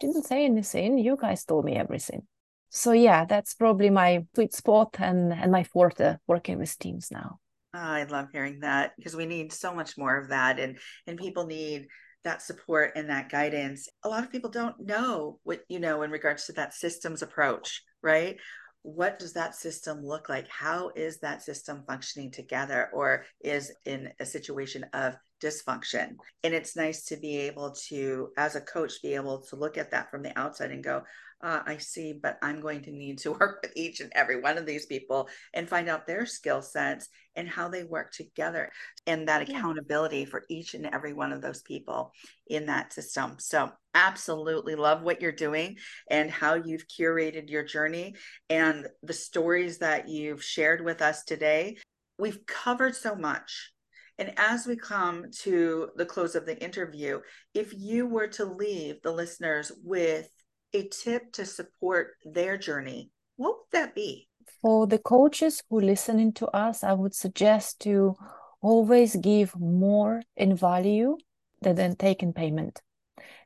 Didn't 0.01 0.25
say 0.25 0.45
anything. 0.45 0.99
You 0.99 1.17
guys 1.21 1.45
told 1.45 1.65
me 1.65 1.75
everything. 1.75 2.27
So 2.71 2.93
yeah, 2.93 3.25
that's 3.25 3.55
probably 3.55 3.89
my 3.91 4.27
sweet 4.35 4.53
spot 4.53 4.97
and, 4.99 5.33
and 5.33 5.51
my 5.51 5.65
forte 5.65 6.17
working 6.27 6.59
with 6.59 6.79
teams 6.79 7.11
now. 7.11 7.39
Oh, 7.79 7.93
I 7.93 8.03
love 8.05 8.29
hearing 8.33 8.61
that 8.61 8.93
because 8.97 9.15
we 9.15 9.25
need 9.25 9.53
so 9.53 9.73
much 9.73 9.97
more 9.97 10.19
of 10.19 10.31
that 10.31 10.59
and 10.59 10.79
and 11.07 11.17
people 11.17 11.47
need 11.47 11.87
that 12.25 12.43
support 12.43 12.93
and 12.97 13.09
that 13.09 13.31
guidance. 13.31 13.89
A 14.03 14.09
lot 14.09 14.25
of 14.25 14.33
people 14.33 14.51
don't 14.51 14.81
know 14.81 15.39
what 15.45 15.61
you 15.69 15.79
know 15.79 16.03
in 16.03 16.11
regards 16.11 16.47
to 16.47 16.53
that 16.55 16.75
systems 16.75 17.23
approach 17.23 17.83
right? 18.03 18.37
What 18.83 19.19
does 19.19 19.33
that 19.35 19.55
system 19.55 20.05
look 20.05 20.29
like? 20.29 20.49
How 20.49 20.91
is 20.95 21.19
that 21.21 21.43
system 21.43 21.85
functioning 21.87 22.31
together 22.31 22.91
or 22.93 23.25
is 23.41 23.73
in 23.85 24.11
a 24.21 24.27
situation 24.27 24.85
of 24.93 25.17
dysfunction? 25.43 26.17
And 26.45 26.55
it's 26.55 26.77
nice 26.77 27.05
to 27.07 27.17
be 27.17 27.39
able 27.39 27.73
to, 27.89 28.31
as 28.37 28.57
a 28.57 28.61
coach, 28.61 29.03
be 29.03 29.15
able 29.15 29.43
to 29.43 29.57
look 29.57 29.79
at 29.79 29.91
that 29.91 30.11
from 30.11 30.23
the 30.23 30.39
outside 30.39 30.71
and 30.71 30.85
go, 30.85 31.03
uh, 31.41 31.61
I 31.65 31.77
see, 31.77 32.19
but 32.21 32.39
I'm 32.43 32.61
going 32.61 32.83
to 32.83 32.91
need 32.91 33.19
to 33.19 33.33
work 33.41 33.61
with 33.63 33.73
each 33.77 34.01
and 34.01 34.13
every 34.15 34.41
one 34.41 34.59
of 34.59 34.67
these 34.67 34.87
people 34.87 35.29
and 35.55 35.69
find 35.69 35.89
out 35.89 36.07
their 36.07 36.27
skill 36.27 36.63
sets 36.63 37.09
and 37.37 37.49
how 37.49 37.69
they 37.69 37.85
work 37.85 38.13
together 38.13 38.71
and 39.07 39.29
that 39.29 39.43
accountability 39.43 40.25
for 40.25 40.45
each 40.49 40.75
and 40.75 40.87
every 40.87 41.13
one 41.13 41.33
of 41.33 41.41
those 41.41 41.63
people 41.63 42.13
in 42.49 42.67
that 42.67 42.93
system. 42.93 43.37
So, 43.39 43.71
absolutely 43.95 44.75
love 44.75 45.03
what 45.03 45.21
you're 45.21 45.33
doing 45.33 45.77
and 46.11 46.31
how 46.31 46.55
you've 46.55 46.87
curated 46.87 47.51
your 47.51 47.65
journey 47.65 48.15
and 48.49 48.87
the 49.03 49.13
stories 49.13 49.79
that 49.79 50.09
you've 50.09 50.43
shared 50.43 50.85
with 50.85 51.03
us 51.03 51.25
today. 51.25 51.79
We've 52.19 52.45
covered 52.47 52.95
so 52.95 53.15
much. 53.15 53.73
And 54.19 54.33
as 54.37 54.67
we 54.67 54.77
come 54.77 55.27
to 55.43 55.91
the 55.97 56.05
close 56.05 56.35
of 56.35 56.45
the 56.45 56.61
interview, 56.63 57.21
if 57.55 57.73
you 57.73 58.07
were 58.07 58.27
to 58.29 58.45
leave 58.45 59.01
the 59.03 59.13
listeners 59.13 59.71
with 59.85 60.29
a 60.75 60.89
tip 60.89 61.33
to 61.33 61.47
support 61.47 62.15
their 62.25 62.59
journey, 62.59 63.11
what 63.37 63.57
would 63.59 63.71
that 63.73 63.95
be? 63.95 64.29
For 64.61 64.89
the 64.89 64.99
coaches 64.99 65.63
who 65.71 65.81
listening 65.81 66.33
to 66.35 66.49
us, 66.49 66.83
I 66.83 66.95
would 66.95 67.15
suggest 67.15 67.81
to 67.81 68.17
always 68.61 69.15
give 69.15 69.55
more 69.59 70.23
in 70.37 70.57
value 70.57 71.17
than 71.63 71.95
take 71.95 72.23
in 72.23 72.33
payment. 72.33 72.81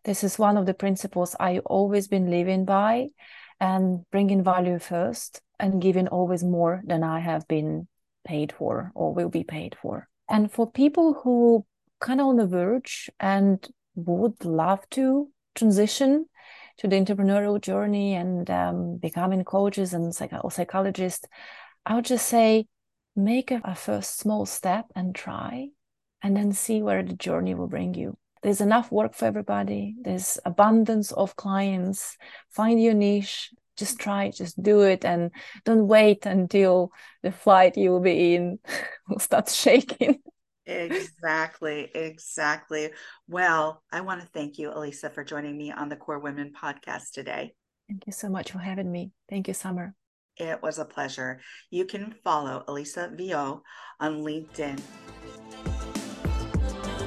This 0.04 0.24
is 0.24 0.38
one 0.38 0.56
of 0.56 0.64
the 0.64 0.74
principles 0.74 1.36
I 1.38 1.58
always 1.58 2.08
been 2.08 2.30
living 2.30 2.64
by 2.64 3.08
and 3.60 4.08
bringing 4.10 4.42
value 4.42 4.78
first 4.78 5.42
and 5.60 5.82
giving 5.82 6.08
always 6.08 6.42
more 6.42 6.82
than 6.84 7.04
I 7.04 7.20
have 7.20 7.46
been 7.46 7.88
paid 8.24 8.52
for 8.52 8.90
or 8.94 9.12
will 9.12 9.28
be 9.28 9.44
paid 9.44 9.76
for. 9.80 10.08
And 10.32 10.50
for 10.50 10.68
people 10.68 11.20
who 11.22 11.66
kind 12.00 12.18
of 12.18 12.26
on 12.26 12.36
the 12.36 12.46
verge 12.46 13.10
and 13.20 13.64
would 13.94 14.44
love 14.46 14.88
to 14.90 15.28
transition 15.54 16.26
to 16.78 16.88
the 16.88 16.96
entrepreneurial 16.96 17.60
journey 17.60 18.14
and 18.14 18.48
um, 18.50 18.96
becoming 18.96 19.44
coaches 19.44 19.92
and 19.92 20.14
psych- 20.14 20.32
or 20.42 20.50
psychologists, 20.50 21.26
I 21.84 21.94
would 21.94 22.06
just 22.06 22.26
say 22.26 22.66
make 23.14 23.50
a, 23.50 23.60
a 23.62 23.74
first 23.74 24.18
small 24.18 24.46
step 24.46 24.86
and 24.96 25.14
try, 25.14 25.68
and 26.22 26.34
then 26.34 26.52
see 26.52 26.80
where 26.80 27.02
the 27.02 27.12
journey 27.12 27.54
will 27.54 27.68
bring 27.68 27.92
you. 27.92 28.16
There's 28.42 28.62
enough 28.62 28.90
work 28.90 29.14
for 29.14 29.26
everybody. 29.26 29.96
There's 30.00 30.38
abundance 30.46 31.12
of 31.12 31.36
clients. 31.36 32.16
Find 32.48 32.82
your 32.82 32.94
niche. 32.94 33.50
Just 33.76 33.98
try, 33.98 34.30
just 34.30 34.62
do 34.62 34.82
it, 34.82 35.04
and 35.04 35.30
don't 35.64 35.86
wait 35.86 36.26
until 36.26 36.92
the 37.22 37.32
flight 37.32 37.76
you 37.76 37.90
will 37.90 38.00
be 38.00 38.34
in 38.34 38.58
will 39.08 39.18
start 39.18 39.48
shaking. 39.48 40.18
Exactly, 40.66 41.90
exactly. 41.94 42.90
Well, 43.28 43.82
I 43.90 44.02
want 44.02 44.20
to 44.20 44.28
thank 44.28 44.58
you, 44.58 44.72
Elisa, 44.72 45.10
for 45.10 45.24
joining 45.24 45.56
me 45.56 45.72
on 45.72 45.88
the 45.88 45.96
KORE 45.96 46.20
Women 46.20 46.52
podcast 46.52 47.12
today. 47.12 47.54
Thank 47.88 48.06
you 48.06 48.12
so 48.12 48.28
much 48.28 48.52
for 48.52 48.58
having 48.58 48.90
me. 48.90 49.10
Thank 49.28 49.48
you, 49.48 49.54
Summer. 49.54 49.94
It 50.36 50.62
was 50.62 50.78
a 50.78 50.84
pleasure. 50.84 51.40
You 51.70 51.84
can 51.84 52.14
follow 52.24 52.64
Elisa 52.68 53.10
Viaud 53.14 53.62
on 54.00 54.22
LinkedIn. 54.22 54.80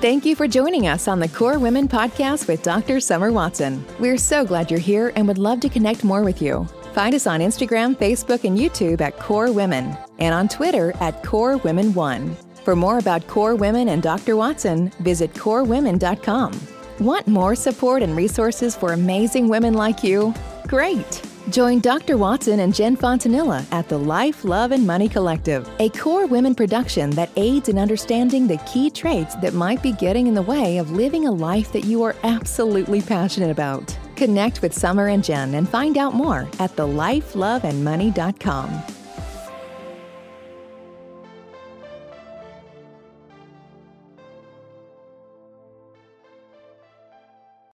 Thank 0.05 0.23
you 0.23 0.35
for 0.35 0.47
joining 0.47 0.85
us 0.85 1.07
on 1.07 1.19
the 1.19 1.27
KORE 1.27 1.57
Women 1.57 1.87
podcast 1.87 2.47
with 2.47 2.61
Dr. 2.61 2.99
Summer 2.99 3.31
Watson. 3.31 3.83
We're 3.97 4.19
so 4.19 4.45
glad 4.45 4.69
you're 4.69 4.79
here 4.79 5.11
and 5.15 5.27
would 5.27 5.39
love 5.39 5.61
to 5.61 5.67
connect 5.67 6.03
more 6.03 6.21
with 6.21 6.43
you. 6.43 6.65
Find 6.93 7.15
us 7.15 7.25
on 7.25 7.39
Instagram, 7.39 7.95
Facebook, 7.95 8.43
and 8.43 8.55
YouTube 8.55 9.01
at 9.01 9.17
KORE 9.17 9.51
Women 9.51 9.97
and 10.19 10.35
on 10.35 10.47
Twitter 10.47 10.93
at 10.99 11.23
KORE 11.23 11.57
Women 11.57 11.91
One. 11.95 12.37
For 12.63 12.75
more 12.75 12.99
about 12.99 13.25
KORE 13.25 13.55
Women 13.55 13.89
and 13.89 14.03
Dr. 14.03 14.35
Watson, 14.35 14.91
visit 14.99 15.33
korewomen.com. 15.33 16.53
Want 16.99 17.27
more 17.27 17.55
support 17.55 18.03
and 18.03 18.15
resources 18.15 18.75
for 18.75 18.93
amazing 18.93 19.47
women 19.47 19.73
like 19.73 20.03
you? 20.03 20.35
Great! 20.67 21.24
Join 21.49 21.79
Dr. 21.79 22.17
Watson 22.17 22.61
and 22.61 22.73
Jen 22.73 22.97
Fontanilla 22.97 23.63
at 23.71 23.87
the 23.87 23.99
Life, 23.99 24.43
Love, 24.43 24.71
and 24.71 24.85
Money 24.85 25.07
Collective, 25.07 25.69
a 25.79 25.89
KORE 25.89 26.25
women 26.25 26.55
production 26.55 27.11
that 27.11 27.29
aids 27.35 27.69
in 27.69 27.77
understanding 27.77 28.47
the 28.47 28.57
key 28.65 28.89
traits 28.89 29.35
that 29.35 29.53
might 29.53 29.83
be 29.83 29.91
getting 29.91 30.25
in 30.25 30.33
the 30.33 30.41
way 30.41 30.79
of 30.79 30.89
living 30.91 31.27
a 31.27 31.31
life 31.31 31.71
that 31.71 31.85
you 31.85 32.01
are 32.01 32.15
absolutely 32.23 33.01
passionate 33.01 33.51
about. 33.51 33.95
Connect 34.15 34.63
with 34.63 34.73
Summer 34.73 35.09
and 35.09 35.23
Jen 35.23 35.53
and 35.53 35.69
find 35.69 35.99
out 35.99 36.15
more 36.15 36.49
at 36.59 36.75
thelifeloveandmoney.com. 36.75 38.94